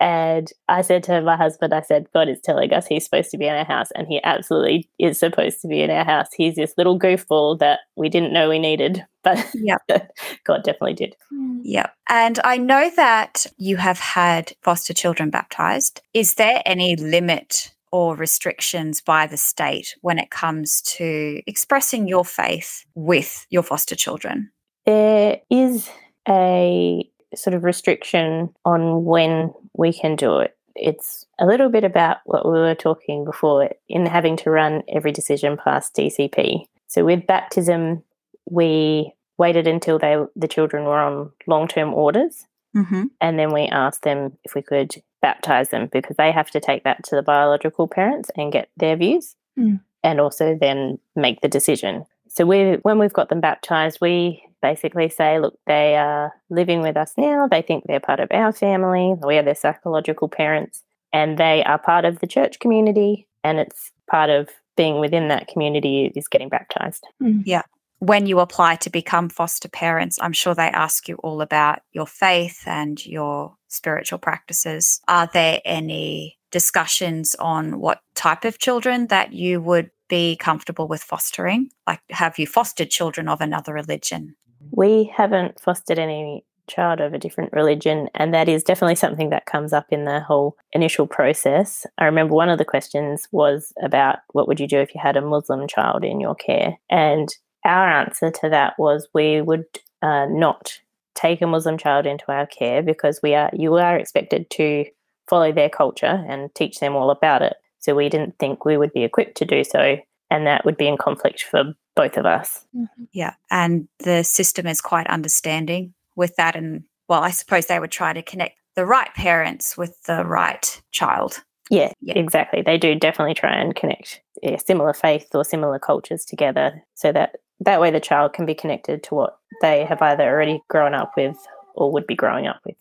And 0.00 0.50
I 0.68 0.80
said 0.80 1.02
to 1.04 1.20
my 1.20 1.36
husband, 1.36 1.74
I 1.74 1.82
said, 1.82 2.06
God 2.14 2.28
is 2.28 2.40
telling 2.40 2.72
us 2.72 2.86
he's 2.86 3.04
supposed 3.04 3.30
to 3.30 3.38
be 3.38 3.46
in 3.46 3.54
our 3.54 3.66
house, 3.66 3.90
and 3.94 4.08
he 4.08 4.20
absolutely 4.24 4.88
is 4.98 5.18
supposed 5.18 5.60
to 5.60 5.68
be 5.68 5.82
in 5.82 5.90
our 5.90 6.04
house. 6.04 6.28
He's 6.34 6.56
this 6.56 6.72
little 6.78 6.98
goofball 6.98 7.58
that 7.58 7.80
we 7.96 8.08
didn't 8.08 8.32
know 8.32 8.48
we 8.48 8.58
needed, 8.58 9.04
but. 9.22 9.46
God 10.44 10.64
definitely 10.64 10.94
did. 10.94 11.14
Mm. 11.32 11.60
Yep. 11.62 11.94
And 12.08 12.40
I 12.42 12.56
know 12.56 12.90
that 12.96 13.46
you 13.58 13.76
have 13.76 13.98
had 13.98 14.52
foster 14.62 14.94
children 14.94 15.28
baptized. 15.28 16.00
Is 16.14 16.34
there 16.34 16.62
any 16.64 16.96
limit 16.96 17.72
or 17.92 18.16
restrictions 18.16 19.00
by 19.00 19.26
the 19.26 19.36
state 19.36 19.96
when 20.00 20.18
it 20.18 20.30
comes 20.30 20.80
to 20.82 21.42
expressing 21.46 22.08
your 22.08 22.24
faith 22.24 22.86
with 22.94 23.46
your 23.50 23.62
foster 23.62 23.96
children? 23.96 24.50
There 24.86 25.40
is 25.50 25.90
a 26.28 27.08
sort 27.34 27.54
of 27.54 27.64
restriction 27.64 28.52
on 28.64 29.04
when 29.04 29.52
we 29.76 29.92
can 29.92 30.16
do 30.16 30.38
it. 30.38 30.56
It's 30.76 31.26
a 31.38 31.46
little 31.46 31.68
bit 31.68 31.84
about 31.84 32.18
what 32.24 32.44
we 32.46 32.52
were 32.58 32.74
talking 32.74 33.24
before 33.24 33.70
in 33.88 34.06
having 34.06 34.36
to 34.38 34.50
run 34.50 34.82
every 34.88 35.12
decision 35.12 35.56
past 35.56 35.94
DCP. 35.94 36.64
So 36.86 37.04
with 37.04 37.26
baptism, 37.26 38.02
we 38.48 39.12
waited 39.38 39.66
until 39.66 39.98
they 39.98 40.16
the 40.36 40.48
children 40.48 40.84
were 40.84 40.98
on 40.98 41.30
long 41.46 41.68
term 41.68 41.94
orders, 41.94 42.46
Mm-hmm. 42.76 43.06
and 43.20 43.36
then 43.36 43.52
we 43.52 43.62
asked 43.62 44.02
them 44.02 44.38
if 44.44 44.54
we 44.54 44.62
could 44.62 44.94
baptize 45.20 45.70
them 45.70 45.88
because 45.92 46.16
they 46.16 46.30
have 46.30 46.52
to 46.52 46.60
take 46.60 46.84
that 46.84 47.02
to 47.04 47.16
the 47.16 47.22
biological 47.22 47.88
parents 47.88 48.30
and 48.36 48.52
get 48.52 48.68
their 48.76 48.94
views, 48.96 49.34
Mm. 49.58 49.80
and 50.04 50.20
also 50.20 50.56
then 50.58 51.00
make 51.16 51.40
the 51.40 51.48
decision. 51.48 52.04
So 52.28 52.46
we, 52.46 52.74
when 52.82 53.00
we've 53.00 53.12
got 53.12 53.28
them 53.28 53.40
baptized, 53.40 53.98
we 54.00 54.44
basically 54.62 55.08
say, 55.08 55.38
look, 55.38 55.54
they 55.66 55.96
are 55.96 56.32
living 56.48 56.82
with 56.82 56.96
us 56.96 57.12
now. 57.16 57.48
They 57.48 57.62
think 57.62 57.84
they're 57.86 58.00
part 58.00 58.20
of 58.20 58.28
our 58.32 58.52
family. 58.52 59.14
We 59.24 59.38
are 59.38 59.42
their 59.42 59.54
psychological 59.54 60.28
parents, 60.28 60.82
and 61.12 61.38
they 61.38 61.64
are 61.64 61.78
part 61.78 62.04
of 62.04 62.20
the 62.20 62.26
church 62.26 62.58
community. 62.58 63.26
And 63.42 63.58
it's 63.58 63.90
part 64.10 64.30
of 64.30 64.50
being 64.76 65.00
within 65.00 65.28
that 65.28 65.48
community 65.48 66.12
is 66.14 66.28
getting 66.28 66.48
baptized. 66.48 67.06
Mm. 67.22 67.42
Yeah. 67.44 67.62
When 67.98 68.26
you 68.26 68.40
apply 68.40 68.76
to 68.76 68.90
become 68.90 69.28
foster 69.28 69.68
parents, 69.68 70.18
I'm 70.22 70.32
sure 70.32 70.54
they 70.54 70.68
ask 70.68 71.06
you 71.06 71.16
all 71.16 71.42
about 71.42 71.80
your 71.92 72.06
faith 72.06 72.62
and 72.66 73.04
your 73.04 73.56
spiritual 73.68 74.18
practices. 74.18 75.00
Are 75.06 75.28
there 75.32 75.60
any 75.64 76.38
discussions 76.50 77.34
on 77.34 77.78
what 77.78 78.00
type 78.14 78.44
of 78.44 78.58
children 78.58 79.08
that 79.08 79.32
you 79.32 79.60
would 79.60 79.90
be 80.08 80.36
comfortable 80.36 80.88
with 80.88 81.02
fostering? 81.02 81.70
Like, 81.86 82.00
have 82.10 82.38
you 82.38 82.46
fostered 82.46 82.90
children 82.90 83.28
of 83.28 83.40
another 83.40 83.72
religion? 83.72 84.34
We 84.72 85.12
haven't 85.16 85.60
fostered 85.60 85.98
any 85.98 86.44
child 86.68 87.00
of 87.00 87.12
a 87.12 87.18
different 87.18 87.52
religion, 87.52 88.08
and 88.14 88.32
that 88.32 88.48
is 88.48 88.62
definitely 88.62 88.94
something 88.94 89.30
that 89.30 89.46
comes 89.46 89.72
up 89.72 89.86
in 89.90 90.04
the 90.04 90.20
whole 90.20 90.56
initial 90.72 91.06
process. 91.06 91.86
I 91.98 92.04
remember 92.04 92.34
one 92.34 92.48
of 92.48 92.58
the 92.58 92.64
questions 92.64 93.28
was 93.32 93.72
about 93.82 94.18
what 94.32 94.48
would 94.48 94.60
you 94.60 94.68
do 94.68 94.78
if 94.78 94.94
you 94.94 95.00
had 95.02 95.16
a 95.16 95.22
Muslim 95.22 95.66
child 95.66 96.04
in 96.04 96.20
your 96.20 96.34
care? 96.34 96.78
And 96.88 97.28
our 97.64 97.88
answer 97.88 98.30
to 98.30 98.48
that 98.50 98.74
was 98.78 99.08
we 99.12 99.42
would 99.42 99.64
uh, 100.02 100.26
not 100.26 100.78
take 101.14 101.42
a 101.42 101.46
Muslim 101.46 101.76
child 101.76 102.06
into 102.06 102.24
our 102.28 102.46
care 102.46 102.82
because 102.82 103.20
we 103.22 103.34
are 103.34 103.50
you 103.52 103.74
are 103.74 103.98
expected 103.98 104.48
to 104.50 104.86
follow 105.28 105.52
their 105.52 105.68
culture 105.68 106.24
and 106.28 106.54
teach 106.54 106.78
them 106.78 106.96
all 106.96 107.10
about 107.10 107.42
it. 107.42 107.54
So 107.78 107.94
we 107.94 108.08
didn't 108.08 108.38
think 108.38 108.64
we 108.64 108.76
would 108.76 108.92
be 108.92 109.04
equipped 109.04 109.36
to 109.38 109.44
do 109.44 109.64
so, 109.64 109.96
and 110.30 110.46
that 110.46 110.64
would 110.64 110.76
be 110.76 110.86
in 110.86 110.96
conflict 110.96 111.42
for 111.42 111.74
both 112.00 112.16
of 112.16 112.24
us. 112.24 112.64
Yeah. 113.12 113.34
And 113.50 113.88
the 113.98 114.22
system 114.22 114.66
is 114.66 114.80
quite 114.80 115.06
understanding 115.08 115.92
with 116.16 116.34
that. 116.36 116.56
And 116.56 116.84
well, 117.08 117.22
I 117.22 117.30
suppose 117.30 117.66
they 117.66 117.78
would 117.78 117.90
try 117.90 118.12
to 118.12 118.22
connect 118.22 118.56
the 118.74 118.86
right 118.86 119.12
parents 119.14 119.76
with 119.76 120.02
the 120.04 120.24
right 120.24 120.80
child. 120.92 121.42
Yeah, 121.68 121.92
Yeah. 122.00 122.18
exactly. 122.18 122.62
They 122.62 122.78
do 122.78 122.94
definitely 122.94 123.34
try 123.34 123.54
and 123.54 123.74
connect 123.74 124.22
yeah, 124.42 124.56
similar 124.56 124.94
faith 124.94 125.28
or 125.34 125.44
similar 125.44 125.78
cultures 125.78 126.24
together 126.24 126.82
so 126.94 127.12
that 127.12 127.36
that 127.60 127.80
way 127.80 127.90
the 127.90 128.00
child 128.00 128.32
can 128.32 128.46
be 128.46 128.54
connected 128.54 129.02
to 129.04 129.14
what 129.14 129.36
they 129.60 129.84
have 129.84 130.00
either 130.00 130.24
already 130.24 130.62
grown 130.68 130.94
up 130.94 131.12
with 131.16 131.36
or 131.74 131.92
would 131.92 132.06
be 132.06 132.14
growing 132.16 132.46
up 132.46 132.60
with. 132.64 132.76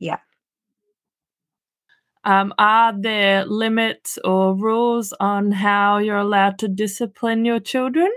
Yeah. 0.00 0.18
Um, 2.24 2.52
are 2.58 2.92
there 2.96 3.44
limits 3.44 4.18
or 4.24 4.54
rules 4.56 5.12
on 5.20 5.52
how 5.52 5.98
you're 5.98 6.16
allowed 6.16 6.58
to 6.58 6.68
discipline 6.68 7.44
your 7.44 7.60
children? 7.60 8.10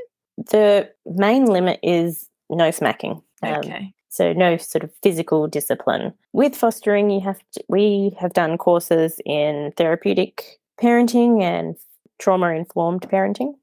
The 0.52 0.92
main 1.06 1.46
limit 1.46 1.80
is 1.84 2.30
no 2.50 2.72
smacking. 2.72 3.22
Um, 3.44 3.54
Okay. 3.56 3.94
So 4.10 4.32
no 4.32 4.56
sort 4.56 4.86
of 4.86 4.92
physical 5.04 5.46
discipline. 5.46 6.14
With 6.32 6.56
fostering, 6.56 7.10
you 7.10 7.20
have 7.20 7.40
to, 7.52 7.64
we 7.68 8.16
have 8.18 8.32
done 8.32 8.58
courses 8.58 9.20
in 9.26 9.74
therapeutic 9.76 10.58
parenting 10.82 11.42
and 11.42 11.76
trauma 12.18 12.52
informed 12.52 13.02
parenting, 13.02 13.56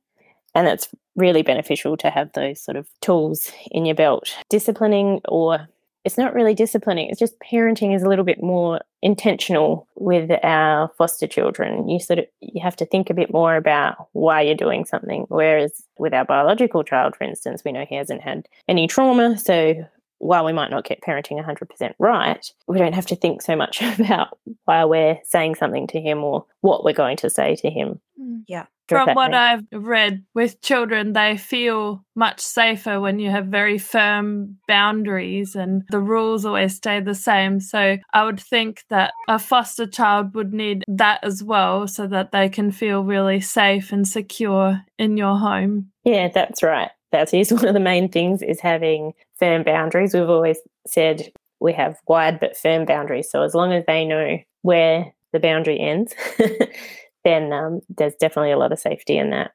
and 0.55 0.67
that's 0.67 0.89
really 1.17 1.41
beneficial 1.41 1.97
to 1.97 2.11
have 2.11 2.33
those 2.35 2.61
sort 2.63 2.77
of 2.77 2.87
tools 3.01 3.51
in 3.71 3.87
your 3.87 3.95
belt. 3.95 4.31
Disciplining, 4.51 5.23
or 5.27 5.69
it's 6.05 6.19
not 6.19 6.35
really 6.35 6.55
disciplining; 6.55 7.09
it's 7.09 7.19
just 7.21 7.41
parenting 7.41 7.97
is 7.97 8.03
a 8.03 8.09
little 8.09 8.25
bit 8.25 8.43
more 8.43 8.81
intentional 9.03 9.89
with 9.97 10.31
our 10.45 10.91
foster 10.97 11.27
children. 11.27 11.89
You 11.89 12.01
sort 12.01 12.21
of 12.21 12.27
you 12.41 12.63
have 12.63 12.77
to 12.77 12.87
think 12.87 13.11
a 13.11 13.15
bit 13.15 13.33
more 13.33 13.57
about 13.57 14.09
why 14.13 14.43
you're 14.43 14.55
doing 14.55 14.85
something. 14.85 15.27
Whereas 15.29 15.83
with 15.99 16.15
our 16.15 16.25
biological 16.25 16.85
child, 16.85 17.17
for 17.17 17.25
instance, 17.25 17.63
we 17.65 17.73
know 17.73 17.85
he 17.85 17.97
hasn't 17.97 18.23
had 18.23 18.49
any 18.69 18.87
trauma, 18.87 19.37
so 19.37 19.75
while 20.23 20.45
we 20.45 20.53
might 20.53 20.71
not 20.71 20.85
get 20.85 21.01
parenting 21.01 21.45
100% 21.45 21.95
right, 21.99 22.47
we 22.69 22.79
don't 22.79 22.95
have 22.95 23.07
to 23.07 23.17
think 23.17 23.43
so 23.43 23.57
much 23.57 23.83
about 23.99 24.39
why 24.67 24.85
we're 24.85 25.19
saying 25.25 25.57
something 25.57 25.89
to 25.89 26.01
him 26.01 26.23
or 26.23 26.47
what 26.61 26.85
we're 26.85 26.93
going 26.93 27.17
to 27.17 27.29
say 27.29 27.57
to 27.57 27.69
him. 27.69 28.01
Mm. 28.23 28.45
Yeah. 28.47 28.67
From 28.89 29.15
what 29.15 29.33
I've 29.33 29.65
read 29.73 30.25
with 30.35 30.61
children, 30.61 31.15
they 31.15 31.39
feel 31.39 32.05
much 32.15 32.41
safer 32.41 33.01
when 33.01 33.19
you 33.19 33.31
have 33.31 33.47
very 33.47 33.79
firm 33.79 34.59
boundaries 34.69 35.55
and 35.55 35.83
the 35.91 36.01
rules 36.01 36.45
always 36.45 36.77
stay 36.77 37.01
the 37.01 37.15
same. 37.15 37.59
So 37.61 37.97
I 38.13 38.25
would 38.25 38.41
think 38.41 38.85
that 38.91 39.15
a 39.29 39.39
foster 39.39 39.87
child 39.87 40.35
would 40.35 40.53
need 40.53 40.85
that 40.89 41.21
as 41.23 41.43
well 41.43 41.87
so 41.89 42.07
that 42.09 42.33
they 42.33 42.51
can 42.51 42.71
feel 42.71 43.03
really 43.03 43.41
safe 43.41 43.93
and 43.93 44.07
secure 44.07 44.83
in 44.99 45.17
your 45.17 45.39
home. 45.39 45.91
Yeah, 46.05 46.29
that's 46.29 46.63
right. 46.63 46.91
That 47.13 47.33
is 47.33 47.53
one 47.53 47.67
of 47.67 47.75
the 47.75 47.81
main 47.81 48.11
things 48.11 48.43
is 48.43 48.61
having 48.61 49.13
firm 49.39 49.63
boundaries. 49.63 50.13
We've 50.13 50.29
always 50.29 50.59
said 50.87 51.33
we 51.61 51.73
have 51.73 51.99
wide 52.09 52.41
but 52.41 52.57
firm 52.57 52.85
boundaries. 52.85 53.31
So 53.31 53.43
as 53.43 53.55
long 53.55 53.73
as 53.73 53.85
they 53.87 54.05
know 54.05 54.39
where 54.63 55.13
the 55.33 55.41
boundary 55.41 55.81
ends, 55.81 56.15
then 57.25 57.53
um, 57.53 57.81
there's 57.89 58.15
definitely 58.15 58.53
a 58.53 58.59
lot 58.59 58.73
of 58.73 58.79
safety 58.79 59.17
in 59.17 59.31
that. 59.31 59.53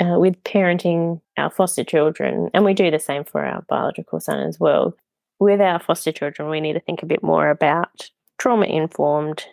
Uh, 0.00 0.18
with 0.18 0.42
parenting 0.42 1.20
our 1.36 1.50
foster 1.50 1.84
children, 1.84 2.50
and 2.54 2.64
we 2.64 2.72
do 2.72 2.90
the 2.90 2.98
same 2.98 3.24
for 3.24 3.44
our 3.44 3.62
biological 3.68 4.18
son 4.18 4.40
as 4.40 4.58
well. 4.58 4.96
With 5.38 5.60
our 5.60 5.78
foster 5.78 6.10
children, 6.10 6.48
we 6.48 6.60
need 6.60 6.72
to 6.72 6.80
think 6.80 7.02
a 7.02 7.06
bit 7.06 7.22
more 7.22 7.50
about 7.50 8.10
trauma 8.38 8.66
informed 8.66 9.44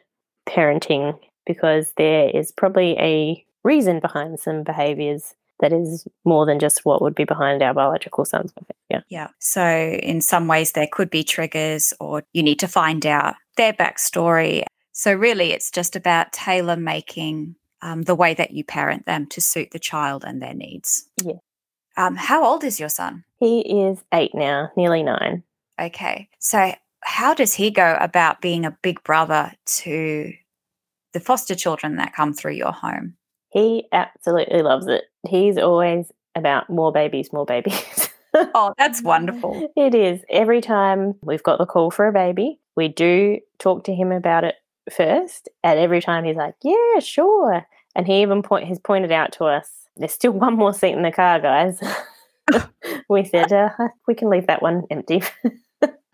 parenting 0.48 1.20
because 1.46 1.94
there 1.98 2.30
is 2.30 2.52
probably 2.54 2.98
a 3.00 3.46
reason 3.64 4.00
behind 4.00 4.40
some 4.40 4.64
behaviors 4.64 5.36
that 5.60 5.74
is 5.74 6.08
more 6.24 6.46
than 6.46 6.60
just 6.60 6.86
what 6.86 7.02
would 7.02 7.16
be 7.16 7.26
behind 7.26 7.62
our 7.62 7.74
biological 7.74 8.24
son's 8.26 8.54
behavior. 8.54 9.06
Yeah. 9.10 9.28
So, 9.40 9.62
in 10.02 10.22
some 10.22 10.48
ways, 10.48 10.72
there 10.72 10.88
could 10.92 11.10
be 11.10 11.24
triggers, 11.24 11.94
or 12.00 12.24
you 12.34 12.44
need 12.44 12.60
to 12.60 12.68
find 12.68 13.06
out 13.06 13.36
their 13.58 13.74
backstory. 13.74 14.64
So, 14.92 15.14
really, 15.14 15.52
it's 15.52 15.72
just 15.72 15.96
about 15.96 16.34
tailor 16.34 16.76
making 16.76 17.56
um, 17.82 18.04
the 18.04 18.16
way 18.16 18.34
that 18.34 18.52
you 18.52 18.64
parent 18.64 19.06
them 19.06 19.28
to 19.28 19.42
suit 19.42 19.72
the 19.72 19.80
child 19.80 20.24
and 20.26 20.42
their 20.42 20.54
needs. 20.54 21.10
Yeah. 21.24 21.34
Um, 21.98 22.16
how 22.16 22.46
old 22.46 22.64
is 22.64 22.80
your 22.80 22.90
son? 22.90 23.24
He 23.40 23.60
is 23.60 24.04
eight 24.14 24.32
now, 24.34 24.72
nearly 24.76 25.04
nine. 25.04 25.44
Okay. 25.80 26.30
So, 26.40 26.74
how 27.02 27.34
does 27.34 27.54
he 27.54 27.72
go 27.72 27.98
about 28.00 28.42
being 28.42 28.66
a 28.66 28.78
big 28.82 29.04
brother 29.04 29.54
to 29.66 30.34
the 31.14 31.20
foster 31.20 31.56
children 31.56 31.96
that 31.98 32.14
come 32.14 32.34
through 32.34 32.54
your 32.54 32.72
home? 32.72 33.16
He 33.50 33.86
absolutely 33.92 34.62
loves 34.62 34.88
it. 34.88 35.06
He's 35.28 35.58
always 35.58 36.12
about 36.36 36.70
more 36.70 36.92
babies, 36.92 37.32
more 37.34 37.46
babies. 37.46 38.10
Oh, 38.54 38.74
that's 38.78 39.02
wonderful. 39.02 39.72
It 39.76 39.96
is. 39.96 40.22
Every 40.30 40.62
time 40.62 41.16
we've 41.24 41.42
got 41.42 41.58
the 41.58 41.66
call 41.66 41.90
for 41.90 42.08
a 42.08 42.14
baby, 42.14 42.60
we 42.76 42.88
do 42.88 43.40
talk 43.58 43.86
to 43.86 43.94
him 43.94 44.12
about 44.12 44.44
it 44.44 44.54
first. 44.92 45.50
And 45.64 45.80
every 45.80 46.02
time 46.02 46.24
he's 46.24 46.36
like, 46.36 46.56
yeah, 46.64 47.00
sure. 47.00 47.66
And 47.96 48.06
he 48.08 48.22
even 48.22 48.42
point, 48.44 48.68
has 48.68 48.80
pointed 48.80 49.12
out 49.12 49.32
to 49.34 49.46
us, 49.46 49.70
there's 49.98 50.14
still 50.14 50.32
one 50.32 50.56
more 50.56 50.74
seat 50.74 50.94
in 50.94 51.02
the 51.04 51.12
car, 51.12 51.40
guys. 51.40 51.80
we 53.10 53.24
said, 53.26 53.52
uh, 53.54 53.70
we 54.08 54.16
can 54.16 54.30
leave 54.30 54.48
that 54.48 54.62
one 54.62 54.84
empty. 54.90 55.22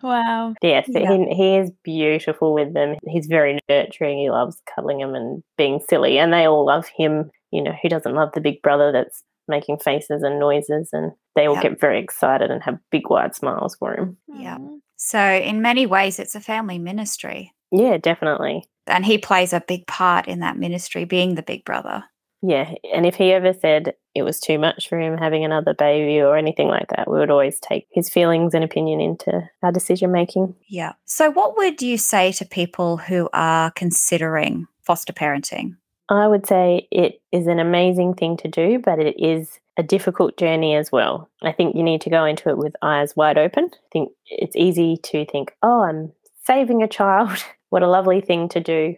Wow. 0.03 0.53
Yes, 0.61 0.85
Yeah. 0.89 1.11
he, 1.11 1.33
he 1.33 1.55
is 1.55 1.71
beautiful 1.83 2.53
with 2.53 2.73
them. 2.75 2.95
He's 3.07 3.25
very 3.25 3.57
nurturing. 3.67 4.19
He 4.19 4.29
loves 4.29 4.61
cuddling 4.75 4.99
them 4.99 5.15
and 5.15 5.41
being 5.57 5.79
silly. 5.89 6.19
And 6.19 6.31
they 6.31 6.45
all 6.45 6.63
love 6.65 6.87
him. 6.95 7.31
You 7.51 7.63
know, 7.63 7.73
who 7.81 7.89
doesn't 7.89 8.13
love 8.13 8.29
the 8.33 8.41
big 8.41 8.61
brother 8.61 8.91
that's 8.91 9.23
making 9.47 9.79
faces 9.79 10.21
and 10.21 10.37
noises? 10.39 10.89
And 10.91 11.13
they 11.35 11.47
all 11.47 11.55
Yeah. 11.55 11.63
get 11.63 11.79
very 11.79 11.99
excited 11.99 12.51
and 12.51 12.61
have 12.61 12.77
big, 12.91 13.09
wide 13.09 13.33
smiles 13.33 13.75
for 13.77 13.95
him. 13.95 14.17
Yeah. 14.27 14.59
So, 14.97 15.19
in 15.19 15.61
many 15.63 15.87
ways, 15.87 16.19
it's 16.19 16.35
a 16.35 16.41
family 16.41 16.77
ministry. 16.77 17.53
Yeah, 17.75 17.97
definitely. 17.97 18.65
And 18.87 19.05
he 19.05 19.17
plays 19.17 19.51
a 19.51 19.63
big 19.67 19.87
part 19.87 20.27
in 20.27 20.39
that 20.39 20.57
ministry, 20.57 21.05
being 21.05 21.35
the 21.35 21.43
big 21.43 21.65
brother. 21.65 22.05
Yeah. 22.41 22.73
And 22.93 23.05
if 23.05 23.15
he 23.15 23.31
ever 23.31 23.53
said 23.53 23.93
it 24.13 24.21
was 24.21 24.39
too 24.39 24.59
much 24.59 24.87
for 24.87 24.99
him 24.99 25.17
having 25.17 25.43
another 25.43 25.73
baby 25.73 26.21
or 26.21 26.37
anything 26.37 26.67
like 26.67 26.87
that, 26.95 27.09
we 27.09 27.17
would 27.17 27.31
always 27.31 27.59
take 27.59 27.87
his 27.91 28.09
feelings 28.09 28.53
and 28.53 28.63
opinion 28.63 29.01
into 29.01 29.49
our 29.63 29.71
decision 29.71 30.11
making. 30.11 30.55
Yeah. 30.69 30.93
So, 31.05 31.31
what 31.31 31.57
would 31.57 31.81
you 31.81 31.97
say 31.97 32.31
to 32.33 32.45
people 32.45 32.97
who 32.97 33.29
are 33.33 33.71
considering 33.71 34.67
foster 34.83 35.13
parenting? 35.13 35.77
I 36.07 36.27
would 36.27 36.45
say 36.45 36.87
it 36.91 37.19
is 37.31 37.47
an 37.47 37.59
amazing 37.59 38.13
thing 38.13 38.37
to 38.37 38.47
do, 38.47 38.79
but 38.79 38.99
it 38.99 39.15
is 39.17 39.59
a 39.77 39.83
difficult 39.83 40.37
journey 40.37 40.75
as 40.75 40.91
well. 40.91 41.29
I 41.41 41.51
think 41.51 41.75
you 41.75 41.83
need 41.83 42.01
to 42.01 42.11
go 42.11 42.25
into 42.25 42.49
it 42.49 42.57
with 42.57 42.75
eyes 42.81 43.15
wide 43.15 43.39
open. 43.39 43.69
I 43.73 43.87
think 43.91 44.11
it's 44.27 44.55
easy 44.55 44.97
to 45.03 45.25
think, 45.25 45.51
oh, 45.63 45.81
I'm 45.81 46.13
saving 46.45 46.83
a 46.83 46.87
child. 46.87 47.43
what 47.69 47.83
a 47.83 47.89
lovely 47.89 48.21
thing 48.21 48.49
to 48.49 48.59
do. 48.59 48.95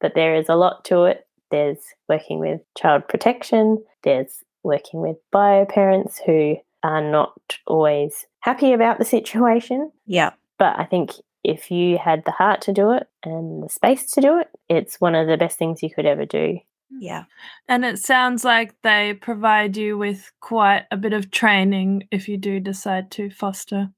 But 0.00 0.14
there 0.14 0.34
is 0.34 0.48
a 0.48 0.54
lot 0.54 0.84
to 0.86 1.04
it. 1.04 1.26
There's 1.50 1.78
working 2.08 2.38
with 2.38 2.60
child 2.76 3.08
protection, 3.08 3.82
there's 4.02 4.44
working 4.62 5.00
with 5.00 5.16
bio 5.32 5.64
parents 5.64 6.20
who 6.24 6.56
are 6.82 7.00
not 7.00 7.32
always 7.66 8.26
happy 8.40 8.72
about 8.72 8.98
the 8.98 9.04
situation. 9.04 9.90
Yeah. 10.06 10.32
But 10.58 10.78
I 10.78 10.84
think 10.84 11.12
if 11.44 11.70
you 11.70 11.98
had 11.98 12.24
the 12.24 12.32
heart 12.32 12.60
to 12.62 12.72
do 12.72 12.92
it 12.92 13.08
and 13.24 13.62
the 13.62 13.68
space 13.68 14.10
to 14.12 14.20
do 14.20 14.38
it, 14.38 14.48
it's 14.68 15.00
one 15.00 15.14
of 15.14 15.26
the 15.26 15.36
best 15.36 15.58
things 15.58 15.82
you 15.82 15.90
could 15.90 16.06
ever 16.06 16.26
do. 16.26 16.58
Yeah. 16.90 17.24
And 17.68 17.84
it 17.84 17.98
sounds 17.98 18.44
like 18.44 18.74
they 18.82 19.14
provide 19.14 19.76
you 19.76 19.96
with 19.98 20.32
quite 20.40 20.84
a 20.90 20.96
bit 20.96 21.12
of 21.12 21.30
training 21.30 22.08
if 22.10 22.28
you 22.28 22.36
do 22.36 22.60
decide 22.60 23.10
to 23.12 23.30
foster. 23.30 23.90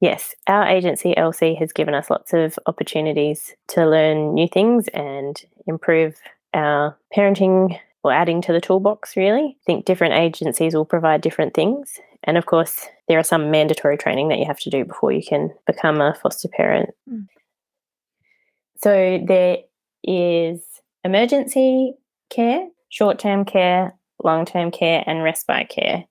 Yes, 0.00 0.34
our 0.46 0.66
agency 0.66 1.14
LC 1.16 1.58
has 1.58 1.72
given 1.72 1.94
us 1.94 2.08
lots 2.08 2.32
of 2.32 2.58
opportunities 2.66 3.54
to 3.68 3.86
learn 3.86 4.32
new 4.32 4.48
things 4.48 4.88
and 4.88 5.36
improve 5.66 6.16
our 6.54 6.96
parenting 7.14 7.78
or 8.02 8.12
adding 8.12 8.40
to 8.42 8.52
the 8.52 8.62
toolbox, 8.62 9.14
really. 9.14 9.58
I 9.60 9.64
think 9.66 9.84
different 9.84 10.14
agencies 10.14 10.74
will 10.74 10.86
provide 10.86 11.20
different 11.20 11.52
things. 11.52 12.00
And 12.24 12.38
of 12.38 12.46
course, 12.46 12.86
there 13.08 13.18
are 13.18 13.24
some 13.24 13.50
mandatory 13.50 13.98
training 13.98 14.28
that 14.28 14.38
you 14.38 14.46
have 14.46 14.60
to 14.60 14.70
do 14.70 14.84
before 14.84 15.12
you 15.12 15.22
can 15.22 15.50
become 15.66 16.00
a 16.00 16.14
foster 16.14 16.48
parent. 16.48 16.90
Mm. 17.08 17.26
So 18.78 19.22
there 19.26 19.58
is 20.02 20.62
emergency 21.04 21.94
care, 22.30 22.68
short 22.88 23.18
term 23.18 23.44
care, 23.44 23.94
long 24.22 24.46
term 24.46 24.70
care, 24.70 25.04
and 25.06 25.22
respite 25.22 25.68
care. 25.68 26.04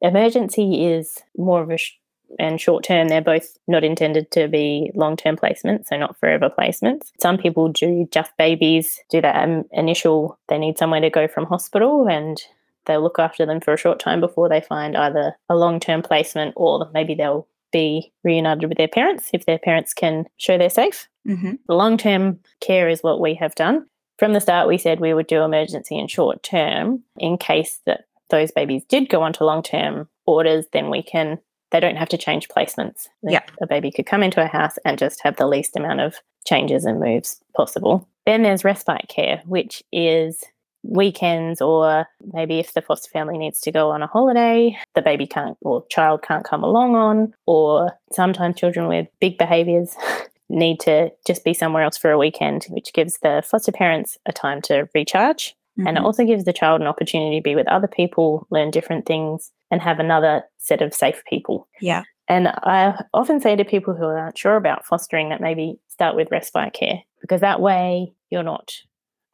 Emergency 0.00 0.86
is 0.86 1.18
more 1.36 1.62
of 1.62 1.70
a 1.70 1.78
sh- 1.78 1.97
and 2.38 2.60
short 2.60 2.84
term, 2.84 3.08
they're 3.08 3.20
both 3.20 3.56
not 3.66 3.84
intended 3.84 4.30
to 4.32 4.48
be 4.48 4.90
long 4.94 5.16
term 5.16 5.36
placements, 5.36 5.86
so 5.86 5.96
not 5.96 6.18
forever 6.18 6.50
placements. 6.50 7.12
Some 7.20 7.38
people 7.38 7.68
do 7.68 8.08
just 8.10 8.36
babies, 8.36 9.00
do 9.10 9.20
that 9.20 9.42
um, 9.42 9.64
initial, 9.72 10.38
they 10.48 10.58
need 10.58 10.78
somewhere 10.78 11.00
to 11.00 11.10
go 11.10 11.28
from 11.28 11.46
hospital 11.46 12.08
and 12.08 12.40
they'll 12.86 13.02
look 13.02 13.18
after 13.18 13.46
them 13.46 13.60
for 13.60 13.74
a 13.74 13.78
short 13.78 14.00
time 14.00 14.20
before 14.20 14.48
they 14.48 14.60
find 14.60 14.96
either 14.96 15.36
a 15.48 15.56
long 15.56 15.80
term 15.80 16.02
placement 16.02 16.54
or 16.56 16.90
maybe 16.92 17.14
they'll 17.14 17.46
be 17.70 18.12
reunited 18.24 18.68
with 18.68 18.78
their 18.78 18.88
parents 18.88 19.30
if 19.32 19.44
their 19.44 19.58
parents 19.58 19.92
can 19.92 20.24
show 20.38 20.56
they're 20.58 20.70
safe. 20.70 21.08
Mm-hmm. 21.26 21.54
Long 21.68 21.98
term 21.98 22.40
care 22.60 22.88
is 22.88 23.02
what 23.02 23.20
we 23.20 23.34
have 23.34 23.54
done. 23.54 23.86
From 24.18 24.32
the 24.32 24.40
start, 24.40 24.66
we 24.66 24.78
said 24.78 24.98
we 24.98 25.14
would 25.14 25.28
do 25.28 25.42
emergency 25.42 25.98
and 25.98 26.10
short 26.10 26.42
term 26.42 27.04
in 27.18 27.38
case 27.38 27.80
that 27.86 28.04
those 28.30 28.50
babies 28.50 28.84
did 28.84 29.08
go 29.08 29.22
on 29.22 29.32
to 29.34 29.44
long 29.44 29.62
term 29.62 30.08
orders, 30.26 30.66
then 30.72 30.90
we 30.90 31.02
can 31.02 31.38
they 31.70 31.80
don't 31.80 31.96
have 31.96 32.08
to 32.10 32.18
change 32.18 32.48
placements. 32.48 33.08
Yeah. 33.22 33.42
A 33.60 33.66
baby 33.66 33.90
could 33.90 34.06
come 34.06 34.22
into 34.22 34.42
a 34.42 34.46
house 34.46 34.78
and 34.84 34.98
just 34.98 35.20
have 35.22 35.36
the 35.36 35.46
least 35.46 35.76
amount 35.76 36.00
of 36.00 36.16
changes 36.46 36.84
and 36.84 36.98
moves 37.00 37.40
possible. 37.56 38.08
Then 38.26 38.42
there's 38.42 38.64
respite 38.64 39.08
care, 39.08 39.42
which 39.46 39.82
is 39.92 40.42
weekends 40.84 41.60
or 41.60 42.06
maybe 42.32 42.58
if 42.58 42.72
the 42.72 42.80
foster 42.80 43.10
family 43.10 43.36
needs 43.36 43.60
to 43.60 43.72
go 43.72 43.90
on 43.90 44.02
a 44.02 44.06
holiday, 44.06 44.76
the 44.94 45.02
baby 45.02 45.26
can't 45.26 45.56
or 45.62 45.84
child 45.88 46.22
can't 46.22 46.44
come 46.44 46.62
along 46.62 46.94
on, 46.94 47.34
or 47.46 47.92
sometimes 48.12 48.56
children 48.58 48.88
with 48.88 49.06
big 49.20 49.36
behaviors 49.38 49.94
need 50.48 50.80
to 50.80 51.10
just 51.26 51.44
be 51.44 51.52
somewhere 51.52 51.82
else 51.82 51.98
for 51.98 52.10
a 52.10 52.18
weekend, 52.18 52.64
which 52.70 52.92
gives 52.94 53.18
the 53.18 53.42
foster 53.44 53.72
parents 53.72 54.16
a 54.26 54.32
time 54.32 54.62
to 54.62 54.88
recharge. 54.94 55.54
And 55.86 55.96
it 55.96 56.00
Mhm. 56.00 56.04
also 56.04 56.24
gives 56.24 56.44
the 56.44 56.52
child 56.52 56.80
an 56.80 56.86
opportunity 56.88 57.38
to 57.38 57.42
be 57.42 57.54
with 57.54 57.68
other 57.68 57.86
people, 57.86 58.46
learn 58.50 58.70
different 58.72 59.06
things, 59.06 59.52
and 59.70 59.80
have 59.80 59.98
another 59.98 60.42
set 60.58 60.82
of 60.82 60.94
safe 60.94 61.22
people. 61.28 61.68
Yeah. 61.80 62.04
And 62.28 62.48
I 62.48 63.02
often 63.14 63.40
say 63.40 63.56
to 63.56 63.64
people 63.64 63.94
who 63.94 64.04
aren't 64.04 64.38
sure 64.38 64.56
about 64.56 64.84
fostering 64.84 65.30
that 65.30 65.40
maybe 65.40 65.78
start 65.88 66.14
with 66.14 66.30
respite 66.30 66.74
care 66.74 67.02
because 67.20 67.40
that 67.40 67.60
way 67.60 68.12
you're 68.30 68.42
not, 68.42 68.72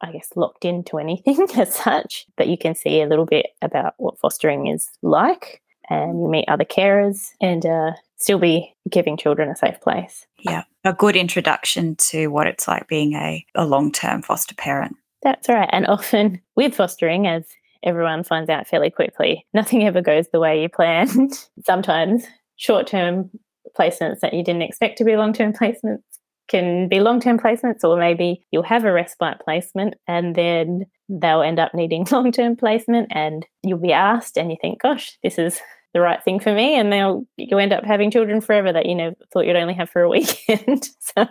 I 0.01 0.11
guess, 0.11 0.29
locked 0.35 0.65
into 0.65 0.97
anything 0.97 1.45
as 1.57 1.75
such, 1.75 2.25
but 2.37 2.47
you 2.47 2.57
can 2.57 2.73
see 2.73 3.01
a 3.01 3.07
little 3.07 3.25
bit 3.25 3.47
about 3.61 3.95
what 3.97 4.17
fostering 4.17 4.67
is 4.67 4.89
like 5.01 5.61
and 5.89 6.21
you 6.21 6.29
meet 6.29 6.47
other 6.47 6.65
carers 6.65 7.31
and 7.41 7.65
uh, 7.65 7.91
still 8.17 8.39
be 8.39 8.73
giving 8.89 9.17
children 9.17 9.49
a 9.49 9.55
safe 9.55 9.79
place. 9.81 10.25
Yeah. 10.39 10.63
A 10.83 10.93
good 10.93 11.15
introduction 11.15 11.95
to 11.97 12.27
what 12.27 12.47
it's 12.47 12.67
like 12.67 12.87
being 12.87 13.13
a, 13.13 13.45
a 13.55 13.65
long 13.65 13.91
term 13.91 14.21
foster 14.21 14.55
parent. 14.55 14.95
That's 15.21 15.49
right. 15.49 15.69
And 15.71 15.87
often 15.87 16.41
with 16.55 16.75
fostering, 16.75 17.27
as 17.27 17.45
everyone 17.85 18.23
finds 18.23 18.49
out 18.49 18.67
fairly 18.67 18.89
quickly, 18.89 19.45
nothing 19.53 19.83
ever 19.83 20.01
goes 20.01 20.27
the 20.31 20.39
way 20.39 20.61
you 20.61 20.69
planned. 20.69 21.33
Sometimes 21.65 22.25
short 22.57 22.87
term 22.87 23.29
placements 23.77 24.19
that 24.21 24.33
you 24.33 24.43
didn't 24.43 24.61
expect 24.63 24.97
to 24.97 25.03
be 25.03 25.15
long 25.15 25.33
term 25.33 25.53
placements 25.53 26.01
can 26.47 26.87
be 26.87 26.99
long 26.99 27.19
term 27.19 27.39
placements, 27.39 27.83
or 27.83 27.97
maybe 27.97 28.45
you'll 28.51 28.63
have 28.63 28.85
a 28.85 28.91
respite 28.91 29.39
placement 29.43 29.95
and 30.07 30.35
then 30.35 30.85
they'll 31.09 31.41
end 31.41 31.59
up 31.59 31.73
needing 31.73 32.05
long 32.11 32.31
term 32.31 32.55
placement 32.55 33.07
and 33.11 33.45
you'll 33.63 33.79
be 33.79 33.93
asked 33.93 34.37
and 34.37 34.51
you 34.51 34.57
think, 34.61 34.81
gosh, 34.81 35.17
this 35.23 35.37
is 35.37 35.59
the 35.93 36.01
right 36.01 36.21
thing 36.23 36.41
for 36.41 36.53
me 36.53 36.77
and 36.77 36.91
they'll 36.91 37.25
you 37.37 37.57
end 37.57 37.71
up 37.71 37.85
having 37.85 38.11
children 38.11 38.41
forever 38.41 38.73
that 38.73 38.85
you 38.85 38.93
know 38.93 39.13
thought 39.31 39.45
you'd 39.45 39.55
only 39.55 39.73
have 39.73 39.89
for 39.89 40.01
a 40.01 40.09
weekend 40.15 40.89
so 40.99 41.25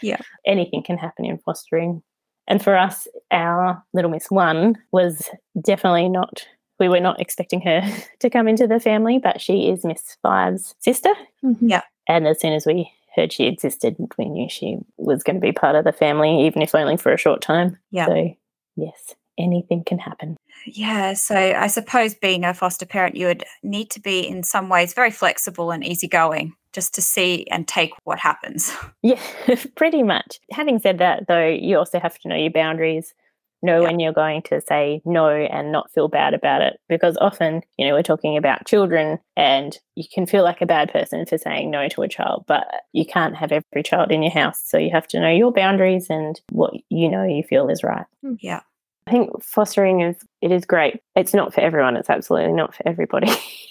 yeah. 0.00 0.20
anything 0.46 0.80
can 0.80 0.96
happen 0.96 1.24
in 1.24 1.38
fostering 1.38 2.00
and 2.46 2.62
for 2.62 2.76
us, 2.76 3.08
our 3.30 3.82
little 3.92 4.10
Miss 4.10 4.30
One 4.30 4.76
was 4.92 5.28
definitely 5.62 6.08
not, 6.08 6.46
we 6.78 6.88
were 6.88 7.00
not 7.00 7.20
expecting 7.20 7.60
her 7.62 7.82
to 8.20 8.30
come 8.30 8.48
into 8.48 8.66
the 8.66 8.80
family, 8.80 9.18
but 9.18 9.40
she 9.40 9.68
is 9.68 9.84
Miss 9.84 10.16
Five's 10.22 10.74
sister. 10.78 11.12
Mm-hmm. 11.44 11.68
Yeah. 11.68 11.82
And 12.08 12.26
as 12.26 12.40
soon 12.40 12.52
as 12.52 12.66
we 12.66 12.90
heard 13.16 13.32
she 13.32 13.46
existed, 13.46 13.96
we 14.18 14.26
knew 14.26 14.48
she 14.48 14.78
was 14.96 15.22
going 15.22 15.36
to 15.36 15.40
be 15.40 15.52
part 15.52 15.74
of 15.74 15.84
the 15.84 15.92
family, 15.92 16.46
even 16.46 16.62
if 16.62 16.74
only 16.74 16.96
for 16.96 17.12
a 17.12 17.18
short 17.18 17.40
time. 17.40 17.78
Yeah. 17.90 18.06
So, 18.06 18.36
yes, 18.76 19.14
anything 19.38 19.82
can 19.84 19.98
happen. 19.98 20.35
Yeah. 20.66 21.14
So 21.14 21.34
I 21.34 21.68
suppose 21.68 22.14
being 22.14 22.44
a 22.44 22.52
foster 22.54 22.86
parent, 22.86 23.16
you 23.16 23.26
would 23.26 23.44
need 23.62 23.90
to 23.90 24.00
be 24.00 24.26
in 24.26 24.42
some 24.42 24.68
ways 24.68 24.92
very 24.94 25.10
flexible 25.10 25.70
and 25.70 25.84
easygoing 25.84 26.54
just 26.72 26.94
to 26.94 27.02
see 27.02 27.46
and 27.50 27.66
take 27.66 27.92
what 28.04 28.18
happens. 28.18 28.74
Yeah, 29.02 29.20
pretty 29.76 30.02
much. 30.02 30.40
Having 30.50 30.80
said 30.80 30.98
that, 30.98 31.28
though, 31.28 31.46
you 31.48 31.78
also 31.78 32.00
have 32.00 32.18
to 32.18 32.28
know 32.28 32.34
your 32.34 32.50
boundaries, 32.50 33.14
know 33.62 33.80
Yeah. 33.82 33.86
when 33.88 34.00
you're 34.00 34.12
going 34.12 34.42
to 34.42 34.60
say 34.60 35.00
no 35.04 35.28
and 35.28 35.70
not 35.70 35.92
feel 35.92 36.08
bad 36.08 36.34
about 36.34 36.60
it. 36.62 36.80
Because 36.88 37.16
often, 37.20 37.62
you 37.78 37.86
know, 37.86 37.94
we're 37.94 38.02
talking 38.02 38.36
about 38.36 38.66
children 38.66 39.18
and 39.36 39.78
you 39.94 40.04
can 40.12 40.26
feel 40.26 40.42
like 40.42 40.60
a 40.60 40.66
bad 40.66 40.92
person 40.92 41.24
for 41.24 41.38
saying 41.38 41.70
no 41.70 41.86
to 41.88 42.02
a 42.02 42.08
child, 42.08 42.44
but 42.48 42.66
you 42.92 43.06
can't 43.06 43.36
have 43.36 43.52
every 43.52 43.82
child 43.84 44.10
in 44.10 44.22
your 44.24 44.32
house. 44.32 44.60
So 44.64 44.76
you 44.76 44.90
have 44.90 45.06
to 45.08 45.20
know 45.20 45.30
your 45.30 45.52
boundaries 45.52 46.08
and 46.10 46.40
what 46.50 46.74
you 46.90 47.08
know 47.08 47.24
you 47.24 47.44
feel 47.44 47.68
is 47.68 47.84
right. 47.84 48.06
Mm. 48.24 48.38
Yeah. 48.40 48.60
I 49.06 49.10
think 49.12 49.42
fostering 49.42 50.00
is 50.00 50.16
it 50.42 50.50
is 50.52 50.64
great. 50.64 51.00
It's 51.14 51.32
not 51.34 51.54
for 51.54 51.60
everyone. 51.60 51.96
It's 51.96 52.10
absolutely 52.10 52.52
not 52.52 52.74
for 52.74 52.86
everybody. 52.88 53.30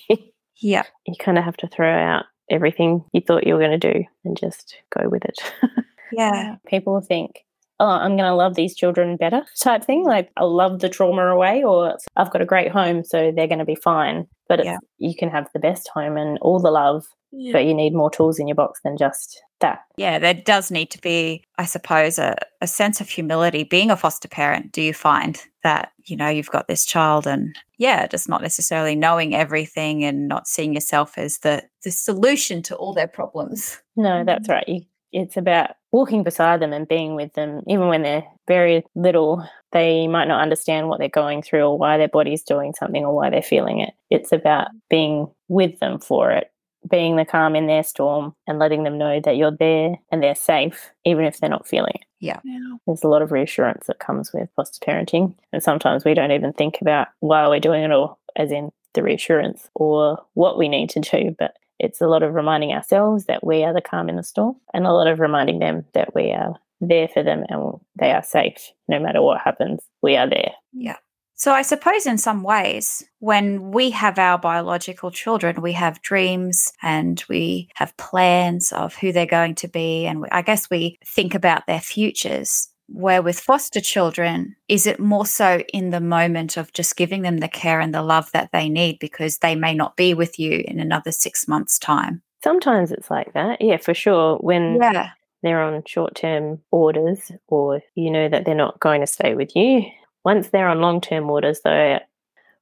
Yeah. 0.61 0.83
you 1.05 1.15
kind 1.19 1.37
of 1.37 1.43
have 1.43 1.57
to 1.57 1.67
throw 1.67 1.91
out 1.93 2.23
everything 2.49 3.03
you 3.11 3.19
thought 3.19 3.45
you 3.45 3.53
were 3.53 3.59
going 3.59 3.77
to 3.77 3.93
do 3.93 4.05
and 4.23 4.37
just 4.37 4.77
go 4.97 5.09
with 5.09 5.25
it. 5.25 5.37
Yeah. 6.13 6.55
People 6.67 7.01
think, 7.01 7.43
oh, 7.79 7.87
I'm 7.89 8.11
going 8.15 8.29
to 8.29 8.35
love 8.35 8.55
these 8.55 8.73
children 8.75 9.17
better 9.17 9.43
type 9.59 9.83
thing. 9.83 10.03
Mm. 10.05 10.07
Like, 10.07 10.31
I'll 10.37 10.55
love 10.55 10.79
the 10.79 10.87
trauma 10.87 11.23
away, 11.25 11.61
or 11.63 11.97
I've 12.15 12.29
got 12.31 12.41
a 12.41 12.45
great 12.45 12.71
home, 12.71 13.03
so 13.03 13.33
they're 13.35 13.47
going 13.47 13.59
to 13.59 13.65
be 13.65 13.75
fine. 13.75 14.27
But 14.47 14.59
it's, 14.59 14.65
Yeah. 14.67 14.77
you 14.97 15.13
can 15.15 15.29
have 15.29 15.47
the 15.53 15.59
best 15.59 15.89
home 15.93 16.15
and 16.15 16.37
all 16.41 16.59
the 16.59 16.71
love, 16.71 17.05
Yeah. 17.33 17.51
but 17.51 17.65
you 17.65 17.73
need 17.73 17.93
more 17.93 18.09
tools 18.11 18.39
in 18.39 18.47
your 18.47 18.55
box 18.55 18.79
than 18.83 18.95
just 18.97 19.41
that. 19.61 19.79
Yeah. 19.97 20.19
There 20.19 20.33
does 20.33 20.71
need 20.71 20.91
to 20.91 21.01
be, 21.01 21.43
I 21.57 21.65
suppose, 21.65 22.19
a, 22.19 22.35
a 22.61 22.67
sense 22.67 23.01
of 23.01 23.09
humility. 23.09 23.63
Being 23.63 23.91
a 23.91 23.97
foster 23.97 24.27
parent, 24.27 24.71
do 24.71 24.81
you 24.81 24.93
find 24.93 25.41
that, 25.63 25.91
you 26.03 26.15
know, 26.15 26.29
you've 26.29 26.51
got 26.51 26.67
this 26.67 26.85
child 26.85 27.25
and 27.25 27.55
yeah, 27.77 28.07
just 28.07 28.29
not 28.29 28.41
necessarily 28.41 28.95
knowing 28.95 29.35
everything 29.35 30.03
and 30.03 30.27
not 30.27 30.47
seeing 30.47 30.73
yourself 30.73 31.17
as 31.17 31.39
the, 31.39 31.63
the 31.83 31.91
solution 31.91 32.61
to 32.63 32.75
all 32.75 32.93
their 32.93 33.07
problems. 33.07 33.81
No, 33.95 34.23
that's 34.23 34.47
mm-hmm. 34.47 34.51
right. 34.51 34.67
You, 34.67 34.81
it's 35.11 35.37
about 35.37 35.71
walking 35.93 36.23
beside 36.23 36.61
them 36.61 36.73
and 36.73 36.87
being 36.87 37.15
with 37.15 37.31
them, 37.33 37.61
even 37.67 37.87
when 37.87 38.01
they're 38.01 38.25
very 38.49 38.83
little. 38.95 39.47
They 39.71 40.07
might 40.07 40.27
not 40.27 40.41
understand 40.41 40.89
what 40.89 40.99
they're 40.99 41.07
going 41.07 41.41
through 41.41 41.63
or 41.63 41.77
why 41.77 41.97
their 41.97 42.09
body's 42.09 42.43
doing 42.43 42.73
something 42.77 43.05
or 43.05 43.15
why 43.15 43.29
they're 43.29 43.41
feeling 43.41 43.79
it. 43.79 43.93
It's 44.09 44.33
about 44.33 44.67
being 44.89 45.27
with 45.47 45.79
them 45.79 45.99
for 45.99 46.31
it, 46.31 46.51
being 46.89 47.15
the 47.15 47.25
calm 47.25 47.55
in 47.55 47.67
their 47.67 47.83
storm 47.83 48.35
and 48.47 48.59
letting 48.59 48.83
them 48.83 48.97
know 48.97 49.19
that 49.21 49.37
you're 49.37 49.55
there 49.55 49.97
and 50.11 50.21
they're 50.21 50.35
safe, 50.35 50.91
even 51.05 51.25
if 51.25 51.39
they're 51.39 51.49
not 51.49 51.67
feeling 51.67 51.93
it. 51.95 52.05
Yeah. 52.19 52.39
There's 52.85 53.03
a 53.03 53.07
lot 53.07 53.21
of 53.21 53.31
reassurance 53.31 53.87
that 53.87 53.99
comes 53.99 54.31
with 54.33 54.49
foster 54.55 54.83
parenting. 54.85 55.35
And 55.51 55.61
sometimes 55.61 56.05
we 56.05 56.13
don't 56.13 56.31
even 56.31 56.53
think 56.53 56.79
about 56.81 57.07
why 57.19 57.47
we're 57.47 57.59
doing 57.59 57.83
it 57.83 57.91
or 57.91 58.17
as 58.35 58.51
in 58.51 58.71
the 58.93 59.03
reassurance 59.03 59.69
or 59.75 60.23
what 60.33 60.57
we 60.57 60.67
need 60.67 60.89
to 60.91 60.99
do. 60.99 61.35
But 61.37 61.55
it's 61.79 62.01
a 62.01 62.07
lot 62.07 62.23
of 62.23 62.33
reminding 62.33 62.71
ourselves 62.71 63.25
that 63.25 63.45
we 63.45 63.63
are 63.63 63.73
the 63.73 63.81
calm 63.81 64.09
in 64.09 64.15
the 64.15 64.23
storm 64.23 64.55
and 64.73 64.85
a 64.85 64.93
lot 64.93 65.07
of 65.07 65.19
reminding 65.19 65.59
them 65.59 65.85
that 65.93 66.15
we 66.15 66.31
are 66.31 66.55
there 66.81 67.07
for 67.07 67.23
them 67.23 67.43
and 67.49 67.79
they 67.99 68.11
are 68.11 68.23
safe 68.23 68.71
no 68.87 68.99
matter 68.99 69.21
what 69.21 69.41
happens. 69.41 69.81
We 70.01 70.15
are 70.17 70.29
there. 70.29 70.51
Yeah. 70.73 70.97
So, 71.37 71.51
I 71.51 71.63
suppose 71.63 72.05
in 72.05 72.17
some 72.17 72.43
ways, 72.43 73.03
when 73.19 73.71
we 73.71 73.89
have 73.89 74.17
our 74.17 74.37
biological 74.37 75.11
children, 75.11 75.61
we 75.61 75.73
have 75.73 76.01
dreams 76.01 76.71
and 76.81 77.21
we 77.27 77.69
have 77.75 77.95
plans 77.97 78.71
of 78.71 78.95
who 78.95 79.11
they're 79.11 79.25
going 79.25 79.55
to 79.55 79.67
be. 79.67 80.05
And 80.05 80.25
I 80.31 80.41
guess 80.41 80.69
we 80.69 80.97
think 81.05 81.35
about 81.35 81.67
their 81.67 81.81
futures. 81.81 82.69
Where 82.87 83.21
with 83.23 83.39
foster 83.39 83.81
children, 83.81 84.55
is 84.69 84.85
it 84.85 84.99
more 84.99 85.25
so 85.25 85.61
in 85.73 85.89
the 85.89 85.99
moment 85.99 86.55
of 86.55 86.71
just 86.71 86.95
giving 86.95 87.23
them 87.23 87.39
the 87.39 87.47
care 87.47 87.79
and 87.79 87.93
the 87.93 88.03
love 88.03 88.31
that 88.31 88.51
they 88.53 88.69
need 88.69 88.99
because 88.99 89.39
they 89.39 89.55
may 89.55 89.73
not 89.73 89.97
be 89.97 90.13
with 90.13 90.37
you 90.37 90.63
in 90.65 90.79
another 90.79 91.11
six 91.11 91.47
months' 91.47 91.79
time? 91.79 92.21
Sometimes 92.43 92.91
it's 92.91 93.09
like 93.09 93.33
that. 93.33 93.59
Yeah, 93.59 93.77
for 93.77 93.95
sure. 93.95 94.37
When 94.37 94.75
Yeah. 94.75 95.09
they're 95.41 95.63
on 95.63 95.81
short 95.87 96.13
term 96.15 96.61
orders 96.71 97.31
or 97.47 97.81
you 97.95 98.11
know 98.11 98.29
that 98.29 98.45
they're 98.45 98.53
not 98.55 98.79
going 98.79 99.01
to 99.01 99.07
stay 99.07 99.33
with 99.33 99.55
you. 99.55 99.83
Once 100.25 100.49
they're 100.49 100.67
on 100.67 100.81
long 100.81 100.99
term 100.99 101.29
orders, 101.29 101.61
though, 101.63 101.99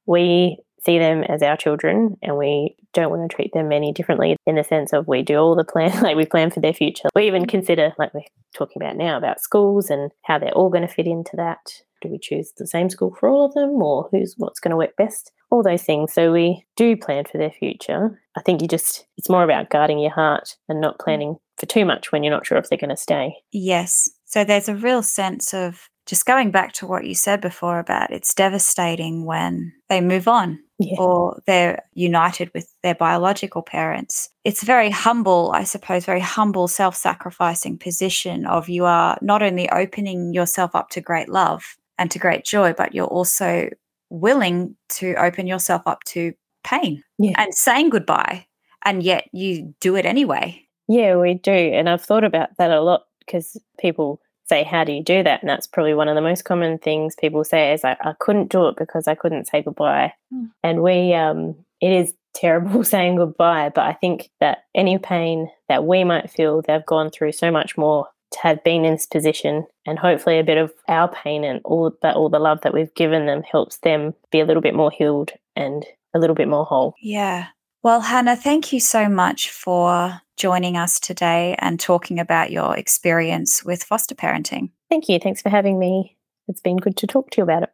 we 0.06 0.58
see 0.84 0.98
them 0.98 1.22
as 1.24 1.42
our 1.42 1.56
children 1.56 2.16
and 2.22 2.36
we 2.36 2.76
don't 2.92 3.10
want 3.10 3.28
to 3.28 3.34
treat 3.34 3.52
them 3.54 3.72
any 3.72 3.90
differently 3.92 4.36
in 4.46 4.54
the 4.54 4.62
sense 4.62 4.92
of 4.92 5.08
we 5.08 5.22
do 5.22 5.36
all 5.36 5.56
the 5.56 5.64
plan, 5.64 5.90
like 6.02 6.16
we 6.16 6.26
plan 6.26 6.50
for 6.50 6.60
their 6.60 6.74
future. 6.74 7.08
We 7.14 7.26
even 7.26 7.46
consider, 7.46 7.92
like 7.98 8.12
we're 8.14 8.22
talking 8.54 8.80
about 8.80 8.96
now, 8.96 9.16
about 9.16 9.40
schools 9.40 9.90
and 9.90 10.10
how 10.22 10.38
they're 10.38 10.52
all 10.52 10.70
going 10.70 10.86
to 10.86 10.92
fit 10.94 11.06
into 11.06 11.36
that. 11.36 11.82
Do 12.02 12.10
we 12.10 12.18
choose 12.18 12.52
the 12.56 12.66
same 12.66 12.90
school 12.90 13.16
for 13.18 13.30
all 13.30 13.46
of 13.46 13.54
them 13.54 13.70
or 13.82 14.08
who's 14.12 14.34
what's 14.36 14.60
going 14.60 14.70
to 14.70 14.76
work 14.76 14.94
best? 14.96 15.32
All 15.50 15.62
those 15.62 15.82
things. 15.82 16.12
So 16.12 16.32
we 16.32 16.66
do 16.76 16.96
plan 16.96 17.24
for 17.24 17.38
their 17.38 17.50
future. 17.50 18.20
I 18.36 18.42
think 18.42 18.60
you 18.60 18.68
just, 18.68 19.06
it's 19.16 19.30
more 19.30 19.42
about 19.42 19.70
guarding 19.70 19.98
your 19.98 20.12
heart 20.12 20.56
and 20.68 20.82
not 20.82 20.98
mm. 20.98 21.04
planning 21.04 21.36
for 21.56 21.64
too 21.66 21.86
much 21.86 22.12
when 22.12 22.22
you're 22.22 22.32
not 22.32 22.46
sure 22.46 22.58
if 22.58 22.68
they're 22.68 22.78
going 22.78 22.90
to 22.90 22.96
stay. 22.96 23.36
Yes. 23.52 24.10
So 24.26 24.44
there's 24.44 24.68
a 24.68 24.74
real 24.74 25.02
sense 25.02 25.54
of 25.54 25.88
just 26.06 26.26
going 26.26 26.50
back 26.50 26.72
to 26.74 26.86
what 26.86 27.04
you 27.06 27.14
said 27.14 27.40
before 27.40 27.78
about 27.78 28.12
it's 28.12 28.34
devastating 28.34 29.24
when 29.24 29.72
they 29.88 30.00
move 30.00 30.28
on 30.28 30.58
Yeah. 30.78 30.96
or 30.98 31.40
they're 31.46 31.82
united 31.94 32.50
with 32.54 32.72
their 32.82 32.94
biological 32.94 33.62
parents. 33.62 34.28
It's 34.44 34.62
a 34.62 34.66
very 34.66 34.90
humble, 34.90 35.52
I 35.54 35.64
suppose, 35.64 36.04
very 36.04 36.20
humble, 36.20 36.68
self 36.68 36.94
sacrificing 36.96 37.78
position 37.78 38.44
of 38.46 38.68
you 38.68 38.84
are 38.84 39.16
not 39.22 39.42
only 39.42 39.68
opening 39.70 40.34
yourself 40.34 40.74
up 40.74 40.90
to 40.90 41.00
great 41.00 41.28
love 41.28 41.76
and 41.98 42.10
to 42.10 42.18
great 42.18 42.44
joy, 42.44 42.72
but 42.72 42.94
you're 42.94 43.06
also 43.06 43.68
willing 44.10 44.76
to 44.90 45.14
open 45.14 45.46
yourself 45.46 45.82
up 45.86 46.02
to 46.04 46.32
pain 46.64 47.02
Yeah. 47.18 47.34
and 47.36 47.54
saying 47.54 47.90
goodbye. 47.90 48.46
And 48.84 49.02
yet 49.02 49.24
you 49.32 49.74
do 49.80 49.96
it 49.96 50.04
anyway. 50.04 50.60
Yeah, 50.88 51.16
we 51.16 51.34
do. 51.34 51.50
And 51.52 51.88
I've 51.88 52.02
thought 52.04 52.24
about 52.24 52.50
that 52.58 52.70
a 52.70 52.82
lot 52.82 53.04
because 53.20 53.56
people 53.78 54.20
say, 54.48 54.62
How 54.62 54.84
do 54.84 54.92
you 54.92 55.02
do 55.02 55.22
that? 55.22 55.42
And 55.42 55.48
that's 55.48 55.66
probably 55.66 55.94
one 55.94 56.08
of 56.08 56.14
the 56.14 56.20
most 56.20 56.44
common 56.44 56.78
things 56.78 57.14
people 57.16 57.44
say 57.44 57.72
is, 57.72 57.84
I, 57.84 57.96
I 58.00 58.14
couldn't 58.18 58.50
do 58.50 58.68
it 58.68 58.76
because 58.76 59.08
I 59.08 59.14
couldn't 59.14 59.46
say 59.46 59.62
goodbye. 59.62 60.12
Mm. 60.32 60.50
And 60.62 60.82
we, 60.82 61.14
um, 61.14 61.56
it 61.80 61.92
is 61.92 62.14
terrible 62.34 62.84
saying 62.84 63.16
goodbye, 63.16 63.70
but 63.74 63.84
I 63.84 63.92
think 63.94 64.30
that 64.40 64.64
any 64.74 64.98
pain 64.98 65.50
that 65.68 65.84
we 65.84 66.04
might 66.04 66.30
feel, 66.30 66.62
they've 66.62 66.84
gone 66.84 67.10
through 67.10 67.32
so 67.32 67.50
much 67.50 67.76
more 67.76 68.08
to 68.32 68.40
have 68.40 68.64
been 68.64 68.84
in 68.84 68.94
this 68.94 69.06
position 69.06 69.64
and 69.86 69.98
hopefully 69.98 70.38
a 70.38 70.44
bit 70.44 70.58
of 70.58 70.72
our 70.88 71.08
pain 71.08 71.44
and 71.44 71.60
all 71.64 71.92
that 72.02 72.16
all 72.16 72.28
the 72.28 72.38
love 72.38 72.60
that 72.62 72.74
we've 72.74 72.94
given 72.94 73.26
them 73.26 73.42
helps 73.42 73.78
them 73.78 74.14
be 74.32 74.40
a 74.40 74.44
little 74.44 74.62
bit 74.62 74.74
more 74.74 74.90
healed 74.90 75.30
and 75.54 75.86
a 76.14 76.18
little 76.18 76.34
bit 76.34 76.48
more 76.48 76.64
whole. 76.64 76.94
Yeah. 77.00 77.46
Well, 77.84 78.00
Hannah, 78.00 78.34
thank 78.34 78.72
you 78.72 78.80
so 78.80 79.10
much 79.10 79.50
for 79.50 80.22
joining 80.38 80.74
us 80.74 80.98
today 80.98 81.54
and 81.58 81.78
talking 81.78 82.18
about 82.18 82.50
your 82.50 82.74
experience 82.78 83.62
with 83.62 83.84
foster 83.84 84.14
parenting. 84.14 84.70
Thank 84.88 85.10
you. 85.10 85.18
Thanks 85.18 85.42
for 85.42 85.50
having 85.50 85.78
me. 85.78 86.16
It's 86.48 86.62
been 86.62 86.78
good 86.78 86.96
to 86.96 87.06
talk 87.06 87.28
to 87.32 87.36
you 87.36 87.42
about 87.42 87.64
it. 87.64 87.68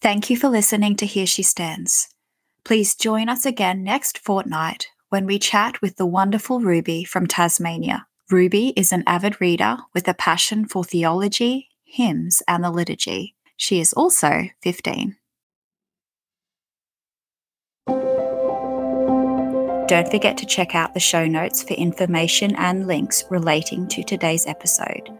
Thank 0.00 0.30
you 0.30 0.36
for 0.36 0.48
listening 0.48 0.94
to 0.98 1.06
Here 1.06 1.26
She 1.26 1.42
Stands. 1.42 2.14
Please 2.62 2.94
join 2.94 3.28
us 3.28 3.44
again 3.44 3.82
next 3.82 4.18
fortnight 4.18 4.86
when 5.08 5.26
we 5.26 5.40
chat 5.40 5.82
with 5.82 5.96
the 5.96 6.06
wonderful 6.06 6.60
Ruby 6.60 7.02
from 7.02 7.26
Tasmania. 7.26 8.06
Ruby 8.30 8.68
is 8.76 8.92
an 8.92 9.02
avid 9.04 9.40
reader 9.40 9.78
with 9.94 10.06
a 10.06 10.14
passion 10.14 10.64
for 10.64 10.84
theology, 10.84 11.70
hymns, 11.82 12.40
and 12.46 12.62
the 12.62 12.70
liturgy. 12.70 13.34
She 13.56 13.80
is 13.80 13.92
also 13.94 14.44
15. 14.62 15.16
Don't 19.90 20.08
forget 20.08 20.38
to 20.38 20.46
check 20.46 20.76
out 20.76 20.94
the 20.94 21.00
show 21.00 21.26
notes 21.26 21.64
for 21.64 21.74
information 21.74 22.54
and 22.54 22.86
links 22.86 23.24
relating 23.28 23.88
to 23.88 24.04
today's 24.04 24.46
episode. 24.46 25.10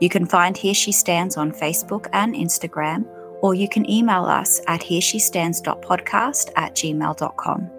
You 0.00 0.08
can 0.08 0.24
find 0.24 0.56
Here 0.56 0.72
She 0.72 0.92
Stands 0.92 1.36
on 1.36 1.52
Facebook 1.52 2.06
and 2.14 2.34
Instagram, 2.34 3.04
or 3.42 3.52
you 3.52 3.68
can 3.68 3.88
email 3.90 4.24
us 4.24 4.62
at 4.66 4.80
hereshestands.podcast 4.80 6.52
at 6.56 6.74
gmail.com. 6.74 7.70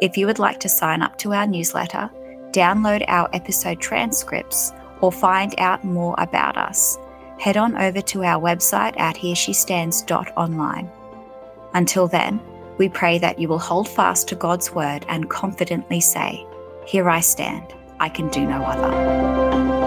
If 0.00 0.16
you 0.16 0.26
would 0.26 0.40
like 0.40 0.58
to 0.58 0.68
sign 0.68 1.02
up 1.02 1.16
to 1.18 1.32
our 1.32 1.46
newsletter, 1.46 2.10
download 2.50 3.04
our 3.06 3.28
episode 3.32 3.80
transcripts, 3.80 4.72
or 5.02 5.12
find 5.12 5.54
out 5.58 5.84
more 5.84 6.16
about 6.18 6.56
us, 6.56 6.98
head 7.38 7.56
on 7.56 7.76
over 7.76 8.00
to 8.00 8.24
our 8.24 8.42
website 8.42 8.98
at 8.98 9.14
hereshestands.online. 9.14 10.90
Until 11.74 12.08
then, 12.08 12.40
we 12.78 12.88
pray 12.88 13.18
that 13.18 13.38
you 13.38 13.48
will 13.48 13.58
hold 13.58 13.88
fast 13.88 14.28
to 14.28 14.34
God's 14.34 14.72
word 14.72 15.04
and 15.08 15.30
confidently 15.30 16.00
say, 16.00 16.44
Here 16.86 17.08
I 17.08 17.20
stand, 17.20 17.74
I 18.00 18.08
can 18.08 18.28
do 18.28 18.46
no 18.46 18.62
other. 18.62 19.83